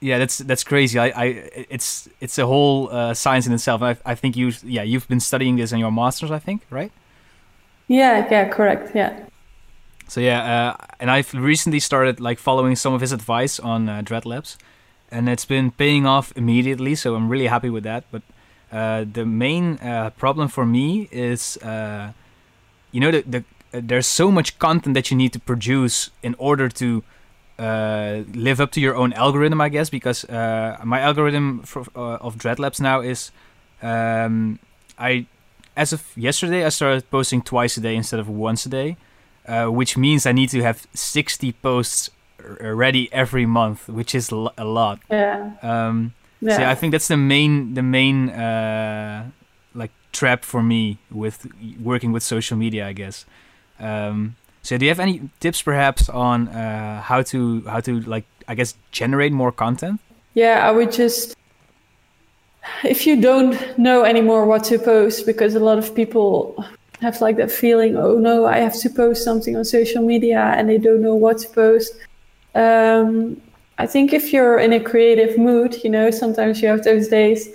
Yeah, 0.00 0.18
that's 0.18 0.38
that's 0.38 0.62
crazy. 0.64 0.98
I, 0.98 1.06
I 1.06 1.24
it's 1.70 2.08
it's 2.20 2.38
a 2.38 2.46
whole 2.46 2.90
uh, 2.90 3.14
science 3.14 3.46
in 3.46 3.52
itself. 3.52 3.82
I, 3.82 3.96
I 4.04 4.14
think 4.14 4.36
you 4.36 4.52
yeah 4.62 4.82
you've 4.82 5.08
been 5.08 5.20
studying 5.20 5.56
this 5.56 5.72
in 5.72 5.78
your 5.78 5.90
masters. 5.90 6.30
I 6.30 6.38
think 6.38 6.66
right. 6.70 6.92
Yeah. 7.88 8.26
Yeah. 8.30 8.48
Correct. 8.48 8.94
Yeah. 8.94 9.26
So 10.08 10.20
yeah, 10.20 10.42
uh, 10.44 10.86
and 11.00 11.10
I've 11.10 11.34
recently 11.34 11.80
started 11.80 12.20
like 12.20 12.38
following 12.38 12.76
some 12.76 12.94
of 12.94 13.00
his 13.00 13.12
advice 13.12 13.58
on 13.58 13.88
uh, 13.88 14.02
Dread 14.02 14.24
Labs, 14.24 14.56
and 15.10 15.28
it's 15.28 15.44
been 15.44 15.70
paying 15.72 16.06
off 16.06 16.32
immediately. 16.36 16.94
So 16.94 17.16
I'm 17.16 17.28
really 17.28 17.48
happy 17.48 17.70
with 17.70 17.82
that. 17.84 18.04
But 18.12 18.22
uh, 18.72 19.04
the 19.10 19.24
main 19.24 19.78
uh, 19.78 20.10
problem 20.10 20.48
for 20.48 20.66
me 20.66 21.08
is, 21.12 21.56
uh, 21.58 22.12
you 22.92 23.00
know, 23.00 23.10
the, 23.10 23.22
the 23.22 23.44
there's 23.72 24.06
so 24.06 24.30
much 24.30 24.58
content 24.58 24.94
that 24.94 25.10
you 25.10 25.16
need 25.16 25.32
to 25.32 25.40
produce 25.40 26.10
in 26.22 26.34
order 26.38 26.68
to 26.68 27.02
uh, 27.58 28.22
live 28.32 28.60
up 28.60 28.70
to 28.72 28.80
your 28.80 28.96
own 28.96 29.12
algorithm, 29.12 29.60
I 29.60 29.68
guess. 29.68 29.90
Because 29.90 30.24
uh, 30.24 30.78
my 30.84 31.00
algorithm 31.00 31.62
for, 31.62 31.84
uh, 31.94 32.16
of 32.16 32.38
Dread 32.38 32.58
Labs 32.58 32.80
now 32.80 33.00
is, 33.00 33.30
um, 33.82 34.58
I 34.98 35.26
as 35.76 35.92
of 35.92 36.04
yesterday 36.16 36.64
I 36.64 36.70
started 36.70 37.10
posting 37.10 37.42
twice 37.42 37.76
a 37.76 37.80
day 37.80 37.94
instead 37.94 38.18
of 38.18 38.28
once 38.28 38.64
a 38.64 38.70
day, 38.70 38.96
which 39.66 39.96
means 39.96 40.26
I 40.26 40.32
need 40.32 40.48
to 40.50 40.62
have 40.62 40.86
60 40.94 41.52
posts 41.52 42.10
ready 42.60 43.12
every 43.12 43.46
month, 43.46 43.88
which 43.88 44.14
is 44.14 44.30
a 44.30 44.64
lot. 44.64 45.00
Yeah. 45.10 45.52
Um, 45.62 46.14
yeah. 46.46 46.60
Yeah, 46.60 46.70
I 46.70 46.74
think 46.74 46.92
that's 46.92 47.08
the 47.08 47.16
main 47.16 47.74
the 47.74 47.82
main 47.82 48.30
uh, 48.30 49.30
like 49.74 49.90
trap 50.12 50.44
for 50.44 50.62
me 50.62 50.98
with 51.10 51.46
working 51.82 52.12
with 52.12 52.22
social 52.22 52.56
media, 52.56 52.86
I 52.86 52.92
guess. 52.92 53.26
Um, 53.78 54.36
so 54.62 54.78
do 54.78 54.84
you 54.84 54.90
have 54.90 55.00
any 55.00 55.30
tips 55.40 55.62
perhaps 55.62 56.08
on 56.08 56.48
uh, 56.48 57.00
how 57.02 57.22
to 57.22 57.62
how 57.62 57.80
to 57.80 58.00
like 58.00 58.26
I 58.48 58.54
guess 58.54 58.74
generate 58.92 59.32
more 59.32 59.52
content? 59.52 60.00
Yeah, 60.34 60.66
I 60.68 60.70
would 60.70 60.92
just 60.92 61.36
if 62.84 63.06
you 63.06 63.20
don't 63.20 63.56
know 63.78 64.04
anymore 64.04 64.46
what 64.46 64.64
to 64.64 64.78
post 64.78 65.26
because 65.26 65.54
a 65.54 65.60
lot 65.60 65.78
of 65.78 65.94
people 65.94 66.64
have 67.00 67.20
like 67.20 67.36
that 67.36 67.50
feeling, 67.50 67.96
oh 67.96 68.18
no, 68.18 68.46
I 68.46 68.58
have 68.58 68.74
to 68.80 68.90
post 68.90 69.24
something 69.24 69.56
on 69.56 69.64
social 69.64 70.02
media 70.02 70.40
and 70.56 70.68
they 70.68 70.78
don't 70.78 71.02
know 71.02 71.14
what 71.14 71.38
to 71.38 71.48
post. 71.48 71.94
Um, 72.54 73.40
I 73.78 73.86
think 73.86 74.12
if 74.12 74.32
you're 74.32 74.58
in 74.58 74.72
a 74.72 74.80
creative 74.80 75.38
mood, 75.38 75.76
you 75.84 75.90
know, 75.90 76.10
sometimes 76.10 76.62
you 76.62 76.68
have 76.68 76.82
those 76.82 77.08
days, 77.08 77.48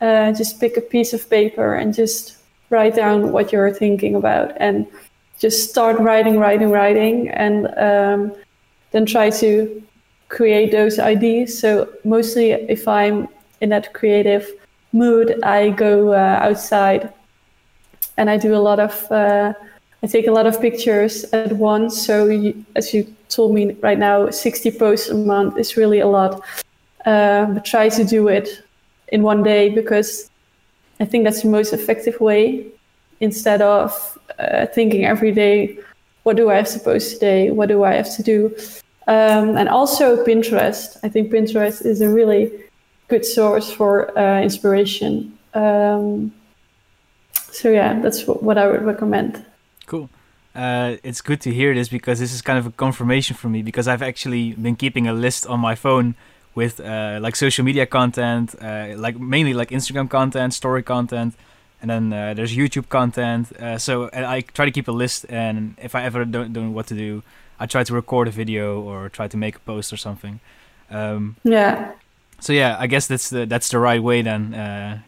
uh, 0.00 0.32
just 0.32 0.60
pick 0.60 0.76
a 0.76 0.80
piece 0.80 1.12
of 1.12 1.28
paper 1.28 1.74
and 1.74 1.92
just 1.92 2.38
write 2.70 2.94
down 2.94 3.32
what 3.32 3.52
you're 3.52 3.72
thinking 3.72 4.14
about 4.14 4.52
and 4.58 4.86
just 5.38 5.70
start 5.70 5.98
writing, 5.98 6.38
writing, 6.38 6.70
writing, 6.70 7.28
and 7.30 7.66
um, 7.78 8.32
then 8.92 9.06
try 9.06 9.30
to 9.30 9.82
create 10.28 10.70
those 10.70 10.98
ideas. 10.98 11.58
So, 11.58 11.88
mostly 12.04 12.52
if 12.52 12.86
I'm 12.86 13.28
in 13.60 13.70
that 13.70 13.92
creative 13.92 14.48
mood, 14.92 15.42
I 15.42 15.70
go 15.70 16.12
uh, 16.12 16.38
outside 16.42 17.12
and 18.16 18.30
I 18.30 18.36
do 18.36 18.54
a 18.54 18.62
lot 18.68 18.80
of, 18.80 19.10
uh, 19.10 19.52
I 20.02 20.06
take 20.06 20.26
a 20.26 20.32
lot 20.32 20.46
of 20.46 20.60
pictures 20.60 21.24
at 21.32 21.52
once. 21.52 22.06
So, 22.06 22.26
you, 22.26 22.64
as 22.76 22.92
you 22.92 23.06
told 23.28 23.54
me 23.54 23.72
right 23.80 23.98
now 23.98 24.30
60 24.30 24.70
posts 24.72 25.08
a 25.08 25.14
month 25.14 25.58
is 25.58 25.76
really 25.76 26.00
a 26.00 26.06
lot. 26.06 26.42
Uh, 27.04 27.46
but 27.46 27.64
try 27.64 27.88
to 27.88 28.04
do 28.04 28.28
it 28.28 28.62
in 29.08 29.22
one 29.22 29.42
day 29.42 29.68
because 29.70 30.30
I 31.00 31.04
think 31.04 31.24
that's 31.24 31.42
the 31.42 31.48
most 31.48 31.72
effective 31.72 32.20
way 32.20 32.66
instead 33.20 33.62
of 33.62 34.18
uh, 34.38 34.66
thinking 34.66 35.04
every 35.04 35.32
day, 35.32 35.78
what 36.24 36.36
do 36.36 36.50
I 36.50 36.56
have 36.56 36.68
to 36.68 36.78
post 36.80 37.14
today? 37.14 37.50
What 37.50 37.68
do 37.68 37.84
I 37.84 37.94
have 37.94 38.14
to 38.16 38.22
do? 38.22 38.54
Um, 39.06 39.56
and 39.56 39.68
also 39.68 40.24
Pinterest. 40.24 40.98
I 41.02 41.08
think 41.08 41.30
Pinterest 41.30 41.84
is 41.84 42.00
a 42.00 42.08
really 42.08 42.50
good 43.08 43.24
source 43.24 43.70
for 43.70 44.16
uh, 44.18 44.40
inspiration. 44.42 45.38
Um, 45.54 46.34
so 47.52 47.70
yeah, 47.70 48.00
that's 48.00 48.26
what 48.26 48.58
I 48.58 48.66
would 48.66 48.82
recommend. 48.82 49.44
Cool 49.86 50.10
uh, 50.56 50.96
it's 51.02 51.20
good 51.20 51.40
to 51.42 51.52
hear 51.52 51.74
this 51.74 51.88
because 51.88 52.18
this 52.18 52.32
is 52.32 52.40
kind 52.40 52.58
of 52.58 52.66
a 52.66 52.70
confirmation 52.70 53.36
for 53.36 53.48
me 53.48 53.62
because 53.62 53.86
I've 53.86 54.02
actually 54.02 54.52
been 54.54 54.74
keeping 54.74 55.06
a 55.06 55.12
list 55.12 55.46
on 55.46 55.60
my 55.60 55.74
phone 55.74 56.14
with 56.54 56.80
uh, 56.80 57.18
like 57.20 57.36
social 57.36 57.64
media 57.64 57.84
content, 57.84 58.54
uh, 58.62 58.94
like 58.96 59.20
mainly 59.20 59.52
like 59.52 59.68
Instagram 59.68 60.08
content, 60.08 60.54
story 60.54 60.82
content, 60.82 61.34
and 61.82 61.90
then 61.90 62.12
uh, 62.12 62.32
there's 62.32 62.56
YouTube 62.56 62.88
content. 62.88 63.52
Uh, 63.60 63.76
so 63.76 64.08
I 64.14 64.40
try 64.40 64.64
to 64.64 64.70
keep 64.70 64.88
a 64.88 64.92
list, 64.92 65.26
and 65.28 65.74
if 65.82 65.94
I 65.94 66.04
ever 66.04 66.24
don't, 66.24 66.54
don't 66.54 66.68
know 66.68 66.70
what 66.70 66.86
to 66.86 66.94
do, 66.94 67.22
I 67.60 67.66
try 67.66 67.84
to 67.84 67.92
record 67.92 68.26
a 68.28 68.30
video 68.30 68.80
or 68.80 69.10
try 69.10 69.28
to 69.28 69.36
make 69.36 69.56
a 69.56 69.60
post 69.60 69.92
or 69.92 69.98
something. 69.98 70.40
Um, 70.90 71.36
yeah. 71.44 71.92
So 72.40 72.54
yeah, 72.54 72.76
I 72.78 72.86
guess 72.86 73.06
that's 73.06 73.28
the 73.28 73.44
that's 73.44 73.68
the 73.68 73.78
right 73.78 74.02
way 74.02 74.22
then. 74.22 74.54
Uh, 74.54 75.00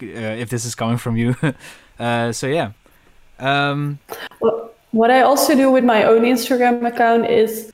if 0.00 0.48
this 0.48 0.64
is 0.64 0.74
coming 0.74 0.96
from 0.96 1.16
you, 1.18 1.36
so 1.98 2.46
yeah. 2.46 2.72
Um, 3.44 3.98
well, 4.40 4.70
what 4.92 5.10
I 5.10 5.20
also 5.22 5.54
do 5.54 5.70
with 5.70 5.84
my 5.84 6.04
own 6.04 6.22
Instagram 6.22 6.86
account 6.86 7.26
is 7.26 7.72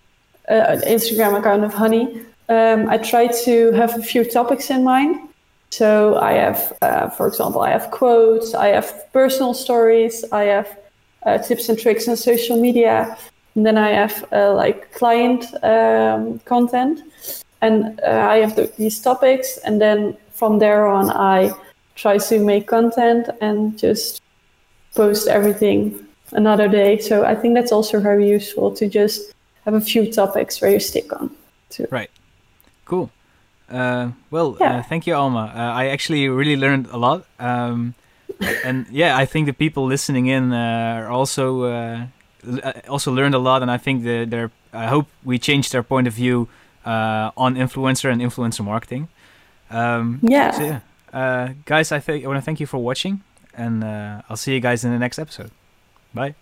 uh, 0.48 0.54
an 0.74 0.80
Instagram 0.80 1.38
account 1.38 1.64
of 1.64 1.72
Honey. 1.72 2.22
Um, 2.48 2.88
I 2.88 2.98
try 2.98 3.28
to 3.44 3.70
have 3.72 3.96
a 3.96 4.02
few 4.02 4.24
topics 4.24 4.70
in 4.70 4.82
mind. 4.82 5.28
So 5.70 6.18
I 6.18 6.32
have, 6.32 6.76
uh, 6.82 7.10
for 7.10 7.28
example, 7.28 7.60
I 7.60 7.70
have 7.70 7.92
quotes, 7.92 8.54
I 8.54 8.68
have 8.68 9.12
personal 9.12 9.54
stories, 9.54 10.24
I 10.32 10.42
have 10.42 10.78
uh, 11.24 11.38
tips 11.38 11.68
and 11.68 11.78
tricks 11.78 12.08
on 12.08 12.16
social 12.16 12.60
media, 12.60 13.16
and 13.54 13.64
then 13.64 13.78
I 13.78 13.90
have 13.90 14.26
uh, 14.32 14.52
like 14.52 14.92
client 14.92 15.44
um, 15.62 16.40
content, 16.40 17.02
and 17.62 18.00
uh, 18.00 18.26
I 18.28 18.38
have 18.38 18.56
the, 18.56 18.72
these 18.78 18.98
topics, 19.00 19.58
and 19.58 19.80
then 19.80 20.16
from 20.32 20.58
there 20.58 20.88
on, 20.88 21.08
I 21.10 21.52
try 21.94 22.18
to 22.18 22.44
make 22.44 22.66
content 22.66 23.28
and 23.40 23.78
just 23.78 24.20
post 24.94 25.28
everything 25.28 26.06
another 26.32 26.68
day. 26.68 26.98
So 26.98 27.24
I 27.24 27.34
think 27.34 27.54
that's 27.54 27.72
also 27.72 28.00
very 28.00 28.28
useful 28.28 28.74
to 28.76 28.88
just 28.88 29.32
have 29.64 29.74
a 29.74 29.80
few 29.80 30.10
topics 30.12 30.60
where 30.60 30.70
you 30.70 30.80
stick 30.80 31.12
on. 31.12 31.30
To. 31.70 31.86
Right. 31.90 32.10
Cool. 32.84 33.10
Uh, 33.70 34.10
well, 34.30 34.54
uh, 34.54 34.56
yeah. 34.60 34.76
uh, 34.78 34.82
thank 34.82 35.06
you, 35.06 35.14
Alma. 35.14 35.52
Uh, 35.54 35.58
I 35.58 35.86
actually 35.86 36.28
really 36.28 36.56
learned 36.56 36.88
a 36.90 36.96
lot. 36.96 37.24
Um, 37.38 37.94
and 38.64 38.86
yeah, 38.90 39.16
I 39.16 39.26
think 39.26 39.46
the 39.46 39.52
people 39.52 39.86
listening 39.86 40.26
in 40.26 40.52
uh, 40.52 41.02
are 41.04 41.08
also 41.08 41.62
uh, 41.64 42.06
also 42.88 43.12
learned 43.12 43.34
a 43.34 43.38
lot, 43.38 43.62
and 43.62 43.70
I 43.70 43.78
think 43.78 44.02
that 44.04 44.30
they're. 44.30 44.50
I 44.72 44.86
hope 44.86 45.06
we 45.24 45.38
changed 45.38 45.72
their 45.72 45.82
point 45.82 46.06
of 46.08 46.14
view 46.14 46.48
on 46.84 47.54
influencer 47.56 48.10
and 48.10 48.20
influencer 48.20 48.64
marketing. 48.64 49.08
Um, 49.70 50.18
yeah. 50.22 50.50
So 50.50 50.80
yeah, 51.12 51.52
guys, 51.64 51.92
I 51.92 52.00
think 52.00 52.24
I 52.24 52.28
want 52.28 52.38
to 52.38 52.44
thank 52.44 52.60
you 52.60 52.66
for 52.66 52.78
watching, 52.78 53.22
and 53.54 53.84
uh, 53.84 54.22
I'll 54.28 54.36
see 54.36 54.54
you 54.54 54.60
guys 54.60 54.84
in 54.84 54.92
the 54.92 54.98
next 54.98 55.18
episode. 55.18 55.50
Bye. 56.14 56.34